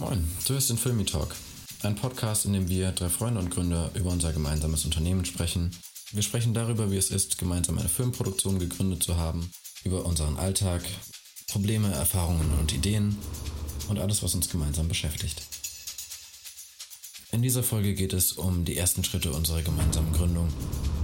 Moin, 0.00 0.26
du 0.46 0.54
hörst 0.54 0.70
den 0.70 0.78
Filmi 0.78 1.04
Talk, 1.04 1.36
ein 1.82 1.94
Podcast, 1.94 2.46
in 2.46 2.54
dem 2.54 2.70
wir, 2.70 2.90
drei 2.92 3.10
Freunde 3.10 3.38
und 3.38 3.50
Gründer, 3.50 3.90
über 3.92 4.08
unser 4.08 4.32
gemeinsames 4.32 4.86
Unternehmen 4.86 5.26
sprechen. 5.26 5.76
Wir 6.12 6.22
sprechen 6.22 6.54
darüber, 6.54 6.90
wie 6.90 6.96
es 6.96 7.10
ist, 7.10 7.36
gemeinsam 7.36 7.76
eine 7.76 7.90
Filmproduktion 7.90 8.58
gegründet 8.58 9.02
zu 9.02 9.18
haben, 9.18 9.50
über 9.84 10.06
unseren 10.06 10.38
Alltag, 10.38 10.82
Probleme, 11.48 11.92
Erfahrungen 11.92 12.50
und 12.58 12.72
Ideen 12.72 13.14
und 13.88 13.98
alles, 13.98 14.22
was 14.22 14.34
uns 14.34 14.48
gemeinsam 14.48 14.88
beschäftigt. 14.88 15.42
In 17.30 17.42
dieser 17.42 17.62
Folge 17.62 17.92
geht 17.92 18.14
es 18.14 18.32
um 18.32 18.64
die 18.64 18.78
ersten 18.78 19.04
Schritte 19.04 19.32
unserer 19.32 19.60
gemeinsamen 19.60 20.14
Gründung, 20.14 20.48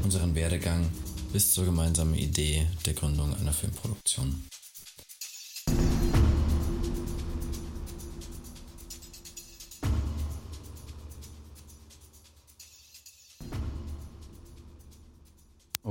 unseren 0.05 0.35
Werdegang 0.35 0.91
bis 1.35 1.53
zur 1.53 1.67
gemeinsamen 1.67 2.15
Idee 2.15 2.67
der 2.87 2.95
Gründung 2.95 3.35
einer 3.35 3.53
Filmproduktion. 3.53 4.43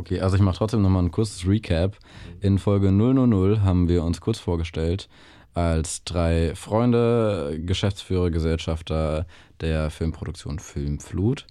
Okay, 0.05 0.19
also 0.19 0.35
ich 0.35 0.41
mache 0.43 0.57
trotzdem 0.57 0.83
nochmal 0.83 1.01
ein 1.01 1.09
kurzes 1.09 1.47
Recap. 1.47 1.97
In 2.39 2.59
Folge 2.59 2.91
000 2.91 3.61
haben 3.61 3.89
wir 3.89 4.03
uns 4.03 4.21
kurz 4.21 4.37
vorgestellt 4.37 5.09
als 5.55 6.03
drei 6.03 6.53
Freunde, 6.53 7.59
Geschäftsführer, 7.65 8.29
Gesellschafter 8.29 9.25
der 9.61 9.89
Filmproduktion 9.89 10.59
Filmflut. 10.59 11.47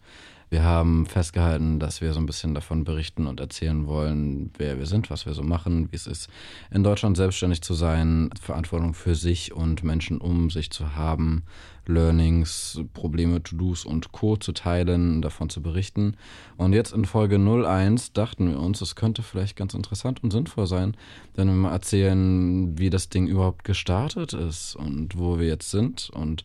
Wir 0.51 0.63
haben 0.63 1.05
festgehalten, 1.07 1.81
dass 1.81 2.01
wir 2.01 2.13
so 2.13 2.21
ein 2.21 2.27
bisschen 2.27 2.55
davon 2.55 2.85
berichten 2.85 3.27
und 3.27 3.41
erzählen 3.41 3.89
wollen, 3.89 4.53
wer 4.57 4.79
wir 4.79 4.87
sind, 4.87 5.11
was 5.11 5.27
wir 5.27 5.33
so 5.33 5.43
machen, 5.43 5.91
wie 5.91 5.97
es 5.97 6.07
ist, 6.07 6.29
in 6.71 6.85
Deutschland 6.85 7.17
selbstständig 7.17 7.61
zu 7.61 7.75
sein, 7.75 8.31
Verantwortung 8.41 8.95
für 8.95 9.17
sich 9.17 9.53
und 9.53 9.83
Menschen 9.83 10.19
um 10.19 10.51
sich 10.51 10.71
zu 10.71 10.95
haben, 10.95 11.43
Learnings, 11.89 12.81
Probleme, 12.93 13.43
To-Dos 13.43 13.85
und 13.85 14.13
Co. 14.13 14.37
zu 14.37 14.53
teilen, 14.53 15.23
davon 15.23 15.51
zu 15.51 15.63
berichten. 15.63 16.17
Und 16.57 16.73
jetzt 16.73 16.93
in 16.93 17.05
Folge 17.05 17.37
01 17.37 18.13
dachten 18.13 18.51
wir 18.51 18.61
uns, 18.61 18.81
es 18.81 18.97
könnte 18.97 19.23
vielleicht 19.23 19.57
ganz 19.57 19.75
interessant 19.75 20.23
und 20.23 20.33
sinnvoll 20.33 20.67
sein, 20.67 20.97
wenn 21.35 21.49
wir 21.49 21.55
mal 21.55 21.73
erzählen, 21.73 22.79
wie 22.79 22.91
das 22.91 23.09
Ding 23.09 23.27
überhaupt 23.27 23.65
gestartet 23.65 24.33
ist 24.33 24.77
und 24.77 25.19
wo 25.19 25.39
wir 25.39 25.47
jetzt 25.47 25.71
sind. 25.71 26.11
Und 26.11 26.45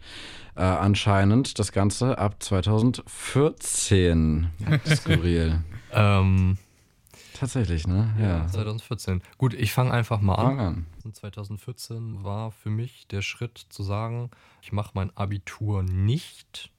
äh, 0.56 0.62
anscheinend 0.62 1.60
das 1.60 1.72
Ganze 1.72 2.18
ab 2.18 2.42
2014. 2.42 4.48
Skurril. 4.86 5.64
ähm, 5.94 6.58
Tatsächlich, 7.40 7.88
ne? 7.88 8.14
Ja. 8.20 8.48
2014. 8.48 9.22
Gut, 9.38 9.54
ich 9.54 9.72
fange 9.72 9.92
einfach 9.92 10.20
mal 10.22 10.36
Fang 10.36 10.60
an. 10.60 10.86
an. 11.06 11.14
2014 11.14 12.24
war 12.24 12.52
für 12.52 12.70
mich 12.70 13.08
der 13.08 13.22
Schritt 13.22 13.58
zu 13.70 13.82
sagen, 13.84 14.30
ich 14.62 14.72
mache 14.72 14.92
mein 14.94 15.16
Abitur 15.16 15.84
nicht, 15.84 16.70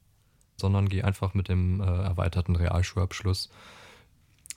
sondern 0.56 0.88
gehe 0.88 1.04
einfach 1.04 1.32
mit 1.34 1.48
dem 1.48 1.80
äh, 1.80 1.84
erweiterten 1.84 2.56
Realschulabschluss 2.56 3.48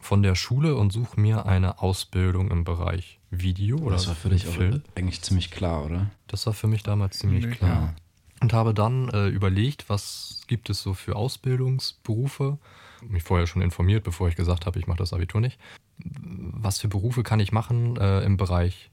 von 0.01 0.21
der 0.21 0.35
Schule 0.35 0.75
und 0.75 0.91
suche 0.91 1.19
mir 1.19 1.45
eine 1.45 1.81
Ausbildung 1.81 2.51
im 2.51 2.65
Bereich 2.65 3.19
Video 3.31 3.77
oder 3.77 3.91
Das 3.95 4.07
war 4.07 4.15
für 4.15 4.29
dich 4.29 4.45
auch 4.47 4.51
Film. 4.51 4.81
eigentlich 4.95 5.21
ziemlich 5.21 5.49
klar, 5.51 5.85
oder? 5.85 6.11
Das 6.27 6.45
war 6.45 6.53
für 6.53 6.67
mich 6.67 6.83
damals 6.83 7.17
ziemlich 7.19 7.45
Nee. 7.45 7.51
klar. 7.55 7.69
Ja. 7.69 7.95
Und 8.41 8.51
habe 8.51 8.73
dann 8.73 9.07
äh, 9.09 9.27
überlegt, 9.29 9.87
was 9.87 10.41
gibt 10.47 10.69
es 10.69 10.81
so 10.81 10.93
für 10.93 11.15
Ausbildungsberufe. 11.15 12.57
Mich 13.07 13.23
vorher 13.23 13.47
schon 13.47 13.61
informiert, 13.61 14.03
bevor 14.03 14.27
ich 14.27 14.35
gesagt 14.35 14.65
habe, 14.65 14.77
ich 14.79 14.87
mache 14.87 14.97
das 14.97 15.13
Abitur 15.13 15.39
nicht. 15.39 15.57
Was 16.03 16.79
für 16.79 16.87
Berufe 16.87 17.23
kann 17.23 17.39
ich 17.39 17.51
machen 17.51 17.97
äh, 17.97 18.21
im 18.21 18.37
Bereich 18.37 18.91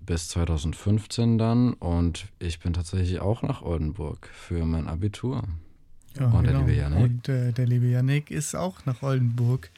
bis 0.00 0.28
2015 0.28 1.38
dann 1.38 1.74
und 1.74 2.26
ich 2.38 2.60
bin 2.60 2.72
tatsächlich 2.72 3.20
auch 3.20 3.42
nach 3.42 3.60
Oldenburg 3.62 4.30
für 4.32 4.64
mein 4.64 4.88
Abitur. 4.88 5.42
Ja, 6.18 6.26
Und 6.26 6.44
der 6.44 6.54
genau. 6.54 6.64
liebe 6.64 6.78
Yannick? 6.78 7.02
Und 7.02 7.28
äh, 7.28 7.52
der 7.52 7.66
liebe 7.66 7.86
Yannick 7.86 8.30
ist 8.30 8.56
auch 8.56 8.86
nach 8.86 9.02
Oldenburg 9.02 9.70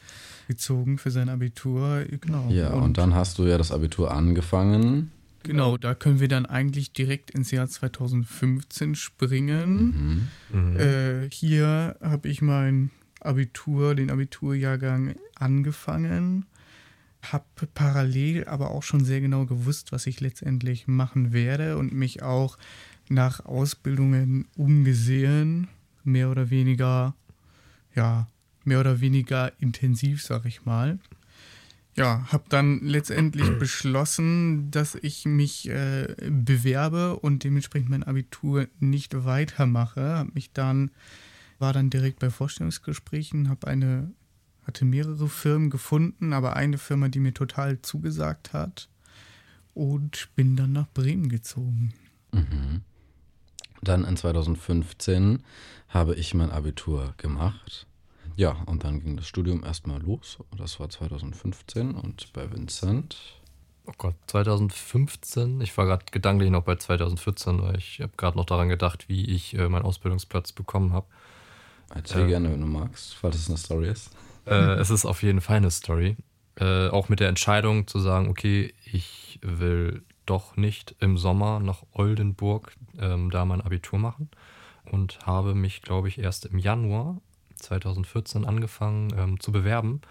gezogen 0.47 0.97
für 0.97 1.11
sein 1.11 1.29
Abitur. 1.29 2.05
Genau. 2.09 2.47
Ja, 2.49 2.71
und 2.71 2.97
dann 2.97 3.13
hast 3.13 3.37
du 3.37 3.45
ja 3.45 3.57
das 3.57 3.71
Abitur 3.71 4.11
angefangen. 4.11 5.11
Genau, 5.43 5.77
da 5.77 5.95
können 5.95 6.19
wir 6.19 6.27
dann 6.27 6.45
eigentlich 6.45 6.93
direkt 6.93 7.31
ins 7.31 7.51
Jahr 7.51 7.67
2015 7.67 8.95
springen. 8.95 10.29
Mhm. 10.51 10.77
Äh, 10.77 11.29
hier 11.31 11.97
habe 12.01 12.29
ich 12.29 12.41
mein 12.41 12.91
Abitur, 13.19 13.95
den 13.95 14.11
Abiturjahrgang 14.11 15.15
angefangen, 15.35 16.45
habe 17.21 17.45
parallel 17.73 18.45
aber 18.45 18.71
auch 18.71 18.83
schon 18.83 19.03
sehr 19.03 19.21
genau 19.21 19.45
gewusst, 19.45 19.91
was 19.91 20.07
ich 20.07 20.21
letztendlich 20.21 20.87
machen 20.87 21.33
werde 21.33 21.77
und 21.77 21.93
mich 21.93 22.23
auch 22.23 22.57
nach 23.09 23.45
Ausbildungen 23.45 24.47
umgesehen, 24.55 25.67
mehr 26.03 26.31
oder 26.31 26.49
weniger, 26.49 27.15
ja, 27.95 28.27
mehr 28.63 28.79
oder 28.79 29.01
weniger 29.01 29.51
intensiv, 29.59 30.23
sag 30.23 30.45
ich 30.45 30.65
mal. 30.65 30.99
Ja, 31.95 32.25
habe 32.31 32.43
dann 32.49 32.79
letztendlich 32.81 33.49
beschlossen, 33.59 34.71
dass 34.71 34.95
ich 34.95 35.25
mich 35.25 35.69
äh, 35.69 36.15
bewerbe 36.29 37.17
und 37.17 37.43
dementsprechend 37.43 37.89
mein 37.89 38.03
Abitur 38.03 38.67
nicht 38.79 39.25
weitermache. 39.25 40.17
Hab 40.17 40.33
mich 40.35 40.51
dann 40.53 40.91
war 41.59 41.73
dann 41.73 41.89
direkt 41.89 42.19
bei 42.19 42.29
Vorstellungsgesprächen, 42.29 43.49
habe 43.49 43.67
eine 43.67 44.11
hatte 44.65 44.85
mehrere 44.85 45.27
Firmen 45.27 45.69
gefunden, 45.69 46.33
aber 46.33 46.55
eine 46.55 46.77
Firma, 46.77 47.07
die 47.09 47.19
mir 47.19 47.33
total 47.33 47.81
zugesagt 47.81 48.53
hat 48.53 48.89
und 49.73 50.29
bin 50.35 50.55
dann 50.55 50.71
nach 50.71 50.87
Bremen 50.93 51.29
gezogen. 51.29 51.93
Mhm. 52.31 52.81
Dann 53.81 54.05
in 54.05 54.15
2015 54.17 55.43
habe 55.89 56.15
ich 56.15 56.33
mein 56.33 56.51
Abitur 56.51 57.13
gemacht. 57.17 57.87
Ja, 58.35 58.57
und 58.65 58.83
dann 58.83 59.01
ging 59.01 59.17
das 59.17 59.27
Studium 59.27 59.63
erstmal 59.63 60.01
los. 60.01 60.37
Das 60.57 60.79
war 60.79 60.89
2015 60.89 61.95
und 61.95 62.31
bei 62.33 62.51
Vincent. 62.51 63.17
Oh 63.87 63.93
Gott, 63.97 64.15
2015, 64.27 65.59
ich 65.61 65.75
war 65.77 65.85
gerade 65.85 66.05
gedanklich 66.11 66.51
noch 66.51 66.63
bei 66.63 66.75
2014, 66.75 67.61
weil 67.61 67.77
ich 67.77 67.99
habe 67.99 68.11
gerade 68.15 68.37
noch 68.37 68.45
daran 68.45 68.69
gedacht, 68.69 69.09
wie 69.09 69.25
ich 69.25 69.55
äh, 69.57 69.67
meinen 69.69 69.85
Ausbildungsplatz 69.85 70.51
bekommen 70.51 70.93
habe. 70.93 71.07
Erzähl 71.93 72.25
Äh. 72.25 72.27
gerne, 72.27 72.51
wenn 72.51 72.61
du 72.61 72.67
magst, 72.67 73.15
falls 73.15 73.35
es 73.35 73.47
eine 73.49 73.57
Story 73.57 73.89
ist. 73.89 74.11
Äh, 74.45 74.75
es 74.75 74.89
ist 74.89 75.05
auf 75.05 75.23
jeden 75.23 75.41
Fall 75.41 75.57
eine 75.57 75.71
Story. 75.71 76.15
Äh, 76.55 76.89
auch 76.89 77.09
mit 77.09 77.19
der 77.19 77.29
Entscheidung 77.29 77.87
zu 77.87 77.99
sagen, 77.99 78.29
okay, 78.29 78.73
ich 78.85 79.39
will 79.41 80.03
doch 80.25 80.55
nicht 80.57 80.95
im 80.99 81.17
Sommer 81.17 81.59
nach 81.59 81.83
Oldenburg 81.91 82.75
ähm, 82.99 83.31
da 83.31 83.45
mein 83.45 83.61
Abitur 83.61 83.99
machen 83.99 84.29
und 84.85 85.25
habe 85.25 85.55
mich, 85.55 85.81
glaube 85.81 86.07
ich, 86.07 86.19
erst 86.19 86.45
im 86.45 86.59
Januar 86.59 87.19
2014 87.61 88.45
angefangen 88.45 89.13
ähm, 89.17 89.39
zu 89.39 89.51
bewerben. 89.51 90.01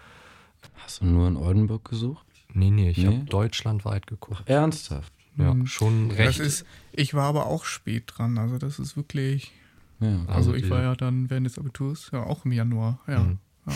Hast 0.83 1.01
du 1.01 1.05
nur 1.05 1.27
in 1.27 1.37
Oldenburg 1.37 1.85
gesucht? 1.89 2.25
Nee, 2.53 2.69
nee, 2.69 2.89
ich 2.89 2.97
Nee? 2.97 3.05
habe 3.07 3.17
deutschlandweit 3.25 4.07
geguckt. 4.07 4.43
Ernsthaft? 4.47 5.11
Ja, 5.37 5.53
Mhm. 5.53 5.65
schon 5.67 6.11
recht. 6.11 6.39
Das 6.39 6.45
ist, 6.45 6.65
ich 6.91 7.13
war 7.13 7.23
aber 7.25 7.45
auch 7.45 7.63
spät 7.65 8.03
dran, 8.07 8.37
also 8.37 8.57
das 8.57 8.79
ist 8.79 8.97
wirklich, 8.97 9.51
Ja. 10.01 10.09
also 10.27 10.27
Also 10.31 10.53
ich 10.55 10.63
die- 10.63 10.69
war 10.69 10.81
ja 10.81 10.95
dann 10.95 11.29
während 11.29 11.45
des 11.47 11.57
Abiturs 11.57 12.09
ja 12.11 12.23
auch 12.23 12.43
im 12.45 12.51
Januar, 12.51 12.99
ja. 13.07 13.19
Mhm. 13.19 13.37
ja. 13.67 13.73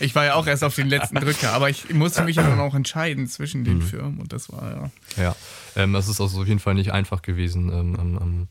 Ich 0.00 0.14
war 0.14 0.24
ja 0.24 0.34
auch 0.34 0.46
erst 0.46 0.62
auf 0.62 0.74
den 0.76 0.88
letzten 0.88 1.16
Drücker, 1.16 1.52
aber 1.52 1.70
ich 1.70 1.92
musste 1.92 2.22
mich 2.24 2.36
ja 2.36 2.42
dann 2.48 2.60
auch 2.60 2.74
entscheiden 2.74 3.26
zwischen 3.26 3.64
den 3.64 3.78
Mhm. 3.78 3.82
Firmen 3.82 4.20
und 4.20 4.32
das 4.32 4.50
war 4.52 4.70
ja. 5.16 5.22
Ja, 5.22 5.36
ähm, 5.76 5.94
es 5.96 6.06
ist 6.08 6.20
also 6.20 6.40
auf 6.42 6.46
jeden 6.46 6.60
Fall 6.60 6.74
nicht 6.74 6.92
einfach 6.92 7.20
gewesen, 7.22 7.68
ähm, 7.72 7.96
ähm, 7.98 8.18
ähm, 8.20 8.48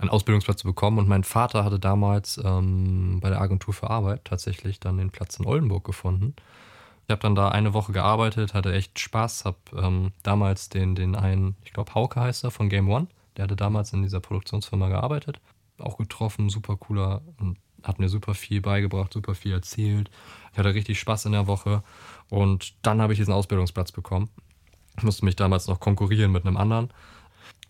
einen 0.00 0.10
Ausbildungsplatz 0.10 0.60
zu 0.60 0.66
bekommen. 0.66 0.98
Und 0.98 1.08
mein 1.08 1.24
Vater 1.24 1.64
hatte 1.64 1.78
damals 1.78 2.40
ähm, 2.42 3.20
bei 3.20 3.28
der 3.28 3.40
Agentur 3.40 3.74
für 3.74 3.90
Arbeit 3.90 4.24
tatsächlich 4.24 4.80
dann 4.80 4.98
den 4.98 5.10
Platz 5.10 5.38
in 5.38 5.46
Oldenburg 5.46 5.84
gefunden. 5.84 6.34
Ich 7.06 7.12
habe 7.12 7.22
dann 7.22 7.34
da 7.34 7.48
eine 7.48 7.74
Woche 7.74 7.92
gearbeitet, 7.92 8.54
hatte 8.54 8.72
echt 8.72 8.98
Spaß, 8.98 9.44
habe 9.44 9.58
ähm, 9.76 10.12
damals 10.22 10.68
den, 10.68 10.94
den 10.94 11.16
einen, 11.16 11.56
ich 11.64 11.72
glaube 11.72 11.94
Hauke 11.94 12.20
heißt 12.20 12.44
er, 12.44 12.52
von 12.52 12.68
Game 12.68 12.88
One, 12.88 13.08
der 13.36 13.44
hatte 13.44 13.56
damals 13.56 13.92
in 13.92 14.02
dieser 14.02 14.20
Produktionsfirma 14.20 14.88
gearbeitet, 14.88 15.40
auch 15.78 15.98
getroffen, 15.98 16.50
super 16.50 16.76
cooler 16.76 17.22
und 17.38 17.58
hat 17.82 17.98
mir 17.98 18.08
super 18.08 18.34
viel 18.34 18.60
beigebracht, 18.60 19.12
super 19.12 19.34
viel 19.34 19.52
erzählt. 19.52 20.10
Ich 20.52 20.58
hatte 20.58 20.74
richtig 20.74 21.00
Spaß 21.00 21.26
in 21.26 21.32
der 21.32 21.46
Woche 21.46 21.82
und 22.28 22.74
dann 22.82 23.00
habe 23.00 23.12
ich 23.12 23.18
diesen 23.18 23.34
Ausbildungsplatz 23.34 23.90
bekommen. 23.90 24.30
Ich 24.96 25.02
musste 25.02 25.24
mich 25.24 25.36
damals 25.36 25.66
noch 25.66 25.80
konkurrieren 25.80 26.30
mit 26.30 26.46
einem 26.46 26.56
anderen. 26.56 26.90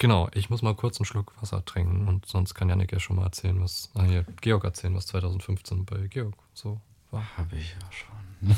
Genau, 0.00 0.28
ich 0.32 0.48
muss 0.48 0.62
mal 0.62 0.74
kurz 0.74 0.98
einen 0.98 1.04
Schluck 1.04 1.34
Wasser 1.42 1.62
trinken 1.62 2.08
und 2.08 2.24
sonst 2.24 2.54
kann 2.54 2.70
Janik 2.70 2.90
ja 2.90 2.98
schon 2.98 3.16
mal 3.16 3.24
erzählen, 3.24 3.60
was, 3.60 3.90
ah, 3.94 4.02
hier, 4.04 4.24
Georg 4.40 4.64
erzählen, 4.64 4.94
was 4.94 5.06
2015 5.08 5.84
bei 5.84 6.06
Georg 6.08 6.32
so 6.54 6.80
war. 7.10 7.22
Habe 7.36 7.56
ich 7.56 7.70
ja 7.78 7.92
schon. 7.92 8.08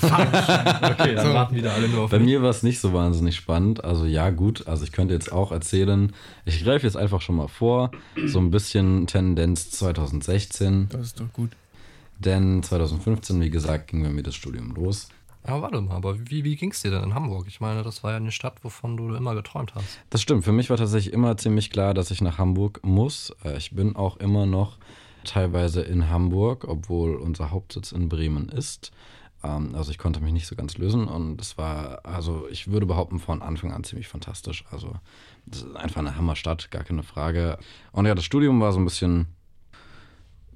Okay, 0.92 1.16
dann 1.16 1.26
So. 1.26 1.34
warten 1.34 1.56
wieder 1.56 1.72
alle 1.74 1.88
nur 1.88 2.02
auf 2.04 2.10
Bei 2.12 2.18
mich. 2.20 2.26
mir 2.26 2.42
war 2.42 2.50
es 2.50 2.62
nicht 2.62 2.78
so 2.78 2.92
wahnsinnig 2.92 3.34
spannend. 3.34 3.82
Also 3.82 4.04
ja, 4.04 4.30
gut. 4.30 4.68
Also 4.68 4.84
ich 4.84 4.92
könnte 4.92 5.14
jetzt 5.14 5.32
auch 5.32 5.50
erzählen. 5.50 6.12
Ich 6.44 6.62
greife 6.62 6.86
jetzt 6.86 6.96
einfach 6.96 7.20
schon 7.20 7.34
mal 7.34 7.48
vor. 7.48 7.90
So 8.26 8.38
ein 8.38 8.52
bisschen 8.52 9.08
Tendenz 9.08 9.72
2016. 9.72 10.90
Das 10.90 11.00
ist 11.00 11.18
doch 11.20 11.32
gut. 11.32 11.50
Denn 12.20 12.62
2015, 12.62 13.40
wie 13.40 13.50
gesagt, 13.50 13.88
ging 13.88 14.04
bei 14.04 14.10
mir 14.10 14.22
das 14.22 14.36
Studium 14.36 14.72
los. 14.76 15.08
Aber 15.44 15.62
warte 15.62 15.80
mal, 15.80 15.96
aber 15.96 16.18
wie, 16.30 16.44
wie 16.44 16.54
ging 16.56 16.70
es 16.70 16.82
dir 16.82 16.90
denn 16.92 17.02
in 17.02 17.14
Hamburg? 17.14 17.46
Ich 17.48 17.60
meine, 17.60 17.82
das 17.82 18.04
war 18.04 18.12
ja 18.12 18.16
eine 18.16 18.30
Stadt, 18.30 18.62
wovon 18.62 18.96
du 18.96 19.14
immer 19.14 19.34
geträumt 19.34 19.74
hast. 19.74 19.98
Das 20.10 20.22
stimmt. 20.22 20.44
Für 20.44 20.52
mich 20.52 20.70
war 20.70 20.76
tatsächlich 20.76 21.12
immer 21.12 21.36
ziemlich 21.36 21.70
klar, 21.70 21.94
dass 21.94 22.10
ich 22.12 22.20
nach 22.20 22.38
Hamburg 22.38 22.80
muss. 22.84 23.34
Äh, 23.44 23.56
Ich 23.56 23.72
bin 23.72 23.96
auch 23.96 24.18
immer 24.18 24.46
noch 24.46 24.78
teilweise 25.24 25.82
in 25.82 26.08
Hamburg, 26.10 26.64
obwohl 26.68 27.16
unser 27.16 27.50
Hauptsitz 27.50 27.90
in 27.92 28.08
Bremen 28.08 28.48
ist. 28.50 28.92
Ähm, 29.42 29.74
Also 29.74 29.90
ich 29.90 29.98
konnte 29.98 30.20
mich 30.20 30.32
nicht 30.32 30.46
so 30.46 30.54
ganz 30.54 30.78
lösen 30.78 31.08
und 31.08 31.40
es 31.40 31.58
war, 31.58 32.04
also 32.04 32.46
ich 32.50 32.70
würde 32.70 32.86
behaupten, 32.86 33.18
von 33.18 33.42
Anfang 33.42 33.72
an 33.72 33.82
ziemlich 33.82 34.06
fantastisch. 34.08 34.64
Also 34.70 34.92
das 35.46 35.62
ist 35.62 35.74
einfach 35.76 35.98
eine 36.00 36.16
Hammerstadt, 36.16 36.70
gar 36.70 36.84
keine 36.84 37.02
Frage. 37.02 37.58
Und 37.90 38.06
ja, 38.06 38.14
das 38.14 38.24
Studium 38.24 38.60
war 38.60 38.72
so 38.72 38.78
ein 38.78 38.84
bisschen, 38.84 39.26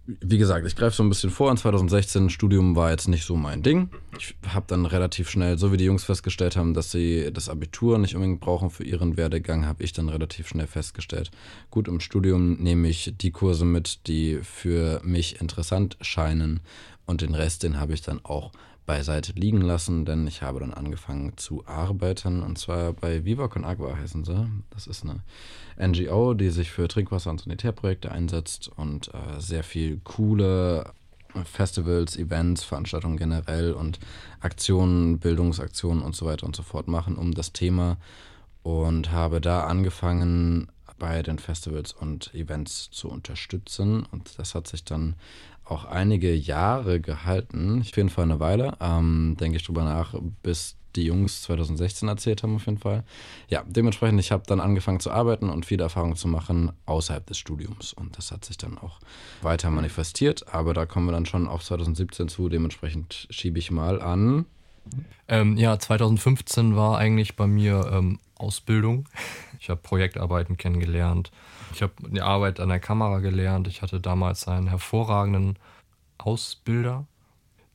wie 0.06 0.38
gesagt, 0.38 0.64
ich 0.64 0.76
greife 0.76 0.94
so 0.94 1.02
ein 1.02 1.08
bisschen 1.08 1.30
vor. 1.30 1.50
In 1.50 1.56
2016 1.56 2.30
Studium 2.30 2.76
war 2.76 2.90
jetzt 2.90 3.08
nicht 3.08 3.24
so 3.24 3.34
mein 3.34 3.62
Ding. 3.64 3.90
Ich 4.18 4.34
habe 4.48 4.66
dann 4.68 4.86
relativ 4.86 5.28
schnell, 5.28 5.58
so 5.58 5.72
wie 5.72 5.76
die 5.76 5.84
Jungs 5.84 6.04
festgestellt 6.04 6.56
haben, 6.56 6.74
dass 6.74 6.90
sie 6.90 7.30
das 7.32 7.48
Abitur 7.48 7.98
nicht 7.98 8.14
unbedingt 8.14 8.40
brauchen 8.40 8.70
für 8.70 8.84
ihren 8.84 9.16
Werdegang, 9.16 9.66
habe 9.66 9.82
ich 9.82 9.92
dann 9.92 10.08
relativ 10.08 10.48
schnell 10.48 10.66
festgestellt. 10.66 11.30
Gut, 11.70 11.88
im 11.88 12.00
Studium 12.00 12.54
nehme 12.54 12.88
ich 12.88 13.14
die 13.16 13.30
Kurse 13.30 13.64
mit, 13.64 14.06
die 14.06 14.40
für 14.42 15.00
mich 15.04 15.40
interessant 15.40 15.96
scheinen 16.00 16.60
und 17.06 17.20
den 17.20 17.34
Rest, 17.34 17.62
den 17.62 17.78
habe 17.78 17.94
ich 17.94 18.02
dann 18.02 18.24
auch 18.24 18.52
beiseite 18.86 19.32
liegen 19.32 19.60
lassen, 19.60 20.04
denn 20.04 20.26
ich 20.26 20.42
habe 20.42 20.60
dann 20.60 20.72
angefangen 20.72 21.36
zu 21.36 21.66
arbeiten 21.66 22.42
und 22.42 22.56
zwar 22.56 22.92
bei 22.92 23.24
Viva 23.24 23.48
Con 23.48 23.64
Agua 23.64 23.96
heißen 23.96 24.24
sie. 24.24 24.48
Das 24.70 24.86
ist 24.86 25.04
eine 25.04 25.22
NGO, 25.76 26.34
die 26.34 26.50
sich 26.50 26.70
für 26.70 26.86
Trinkwasser- 26.86 27.30
und 27.30 27.40
Sanitärprojekte 27.40 28.12
einsetzt 28.12 28.70
und 28.76 29.08
äh, 29.08 29.40
sehr 29.40 29.64
viel 29.64 30.00
coole 30.04 30.92
Festivals, 31.44 32.16
Events, 32.16 32.64
Veranstaltungen 32.64 33.16
generell 33.16 33.72
und 33.72 33.98
Aktionen, 34.40 35.18
Bildungsaktionen 35.18 36.02
und 36.02 36.14
so 36.14 36.26
weiter 36.26 36.46
und 36.46 36.56
so 36.56 36.62
fort 36.62 36.88
machen 36.88 37.16
um 37.16 37.32
das 37.32 37.52
Thema 37.52 37.96
und 38.62 39.12
habe 39.12 39.40
da 39.40 39.64
angefangen 39.64 40.68
bei 40.98 41.22
den 41.22 41.38
Festivals 41.38 41.92
und 41.92 42.32
Events 42.34 42.90
zu 42.90 43.08
unterstützen 43.08 44.06
und 44.10 44.38
das 44.38 44.54
hat 44.54 44.66
sich 44.66 44.84
dann 44.84 45.14
auch 45.64 45.84
einige 45.84 46.34
Jahre 46.34 47.00
gehalten, 47.00 47.80
auf 47.80 47.96
jeden 47.96 48.08
Fall 48.08 48.24
eine 48.24 48.40
Weile, 48.40 48.76
ähm, 48.80 49.36
denke 49.38 49.56
ich 49.56 49.64
drüber 49.64 49.84
nach, 49.84 50.14
bis 50.42 50.76
die 50.96 51.04
Jungs 51.04 51.42
2016 51.42 52.08
erzählt 52.08 52.42
haben 52.42 52.56
auf 52.56 52.66
jeden 52.66 52.78
Fall. 52.78 53.04
Ja, 53.48 53.62
dementsprechend, 53.66 54.20
ich 54.20 54.32
habe 54.32 54.44
dann 54.46 54.60
angefangen 54.60 55.00
zu 55.00 55.10
arbeiten 55.10 55.50
und 55.50 55.66
viele 55.66 55.84
Erfahrungen 55.84 56.16
zu 56.16 56.28
machen 56.28 56.72
außerhalb 56.86 57.26
des 57.26 57.38
Studiums 57.38 57.92
und 57.92 58.16
das 58.18 58.32
hat 58.32 58.44
sich 58.44 58.56
dann 58.56 58.78
auch 58.78 58.98
weiter 59.42 59.70
manifestiert, 59.70 60.52
aber 60.52 60.74
da 60.74 60.86
kommen 60.86 61.06
wir 61.06 61.12
dann 61.12 61.26
schon 61.26 61.46
auf 61.46 61.62
2017 61.62 62.28
zu, 62.28 62.48
dementsprechend 62.48 63.28
schiebe 63.30 63.58
ich 63.58 63.70
mal 63.70 64.00
an. 64.02 64.46
Ähm, 65.28 65.56
ja, 65.56 65.78
2015 65.78 66.76
war 66.76 66.98
eigentlich 66.98 67.36
bei 67.36 67.46
mir 67.46 67.90
ähm, 67.92 68.18
Ausbildung. 68.36 69.08
Ich 69.58 69.70
habe 69.70 69.80
Projektarbeiten 69.80 70.58
kennengelernt. 70.58 71.32
Ich 71.72 71.82
habe 71.82 71.92
die 72.08 72.20
Arbeit 72.20 72.60
an 72.60 72.68
der 72.68 72.78
Kamera 72.78 73.18
gelernt. 73.18 73.66
Ich 73.66 73.80
hatte 73.80 74.00
damals 74.00 74.46
einen 74.46 74.68
hervorragenden 74.68 75.58
Ausbilder, 76.18 77.06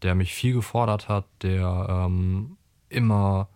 der 0.04 0.16
mich 0.16 0.32
viel 0.34 0.54
gefordert 0.54 1.10
hat, 1.10 1.26
der 1.42 1.88
ähm, 1.90 2.56
immer, 2.92 3.48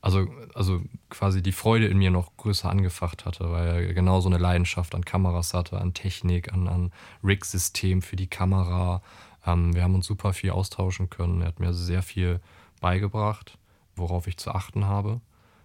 also, 0.00 0.28
also 0.54 0.82
quasi 1.10 1.42
die 1.42 1.52
Freude 1.52 1.86
in 1.86 1.98
mir 1.98 2.10
noch 2.10 2.36
größer 2.36 2.68
angefacht 2.68 3.24
hatte, 3.24 3.50
weil 3.50 3.66
er 3.66 3.94
genau 3.94 4.20
so 4.20 4.28
eine 4.28 4.38
Leidenschaft 4.38 4.94
an 4.94 5.04
Kameras 5.04 5.54
hatte, 5.54 5.80
an 5.80 5.94
Technik, 5.94 6.52
an, 6.52 6.68
an 6.68 6.92
Rig-System 7.22 8.02
für 8.02 8.16
die 8.16 8.26
Kamera. 8.26 9.02
Ähm, 9.46 9.74
wir 9.74 9.82
haben 9.82 9.94
uns 9.94 10.06
super 10.06 10.32
viel 10.32 10.50
austauschen 10.50 11.10
können. 11.10 11.42
Er 11.42 11.48
hat 11.48 11.60
mir 11.60 11.72
sehr 11.72 12.02
viel 12.02 12.40
beigebracht, 12.80 13.58
worauf 13.96 14.26
ich 14.26 14.36
zu 14.36 14.50
achten 14.50 14.86
habe. 14.86 15.20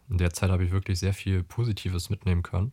In 0.10 0.18
der 0.18 0.34
Zeit 0.34 0.50
habe 0.50 0.64
ich 0.64 0.72
wirklich 0.72 1.00
sehr 1.00 1.14
viel 1.14 1.44
Positives 1.44 2.10
mitnehmen 2.10 2.44
können. 2.44 2.72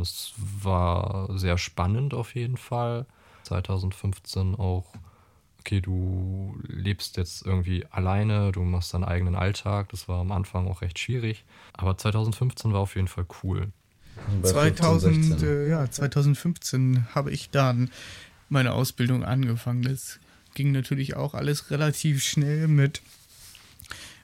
Es 0.00 0.34
war 0.36 1.36
sehr 1.36 1.58
spannend 1.58 2.14
auf 2.14 2.34
jeden 2.34 2.56
Fall. 2.56 3.06
2015 3.42 4.54
auch, 4.54 4.92
okay, 5.60 5.80
du 5.80 6.56
lebst 6.66 7.16
jetzt 7.16 7.44
irgendwie 7.44 7.84
alleine, 7.90 8.52
du 8.52 8.62
machst 8.62 8.94
deinen 8.94 9.04
eigenen 9.04 9.34
Alltag. 9.34 9.88
Das 9.90 10.08
war 10.08 10.20
am 10.20 10.32
Anfang 10.32 10.68
auch 10.68 10.82
recht 10.82 10.98
schwierig. 10.98 11.44
Aber 11.72 11.96
2015 11.96 12.72
war 12.72 12.80
auf 12.80 12.94
jeden 12.96 13.08
Fall 13.08 13.26
cool. 13.42 13.68
Bei 14.42 14.50
2000, 14.50 15.14
15, 15.14 15.38
16. 15.38 15.48
äh, 15.48 15.68
ja, 15.68 15.90
2015 15.90 17.06
habe 17.14 17.30
ich 17.30 17.50
dann 17.50 17.90
meine 18.48 18.72
Ausbildung 18.72 19.24
angefangen. 19.24 19.82
Das 19.82 20.18
ging 20.54 20.72
natürlich 20.72 21.16
auch 21.16 21.34
alles 21.34 21.70
relativ 21.70 22.22
schnell 22.24 22.68
mit 22.68 23.02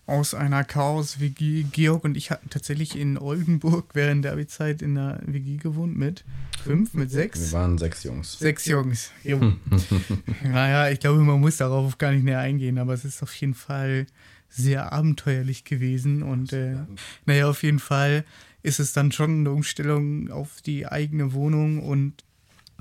aus 0.06 0.34
einer 0.34 0.64
Chaos-WG. 0.64 1.64
Georg 1.72 2.04
und 2.04 2.16
ich 2.16 2.30
hatten 2.30 2.50
tatsächlich 2.50 2.96
in 2.96 3.16
Oldenburg 3.18 3.90
während 3.94 4.24
der 4.24 4.32
Abi-Zeit 4.32 4.82
in 4.82 4.98
einer 4.98 5.20
WG 5.24 5.56
gewohnt 5.56 5.96
mit 5.96 6.24
fünf, 6.62 6.94
mit 6.94 7.10
Wir 7.10 7.16
sechs. 7.16 7.52
waren 7.52 7.78
sechs 7.78 8.02
Jungs. 8.04 8.38
Sechs 8.38 8.66
Jungs. 8.66 9.10
Jo. 9.22 9.40
naja, 10.42 10.88
ich 10.92 11.00
glaube, 11.00 11.20
man 11.20 11.40
muss 11.40 11.56
darauf 11.56 11.98
gar 11.98 12.12
nicht 12.12 12.24
näher 12.24 12.40
eingehen, 12.40 12.78
aber 12.78 12.92
es 12.94 13.04
ist 13.04 13.22
auf 13.22 13.34
jeden 13.36 13.54
Fall 13.54 14.06
sehr 14.48 14.92
abenteuerlich 14.92 15.64
gewesen. 15.64 16.22
Und 16.22 16.52
äh, 16.52 16.76
naja, 17.26 17.48
auf 17.48 17.62
jeden 17.62 17.78
Fall 17.80 18.24
ist 18.62 18.80
es 18.80 18.92
dann 18.92 19.12
schon 19.12 19.40
eine 19.40 19.50
Umstellung 19.52 20.30
auf 20.30 20.62
die 20.62 20.86
eigene 20.86 21.32
Wohnung 21.32 21.82
und 21.82 22.24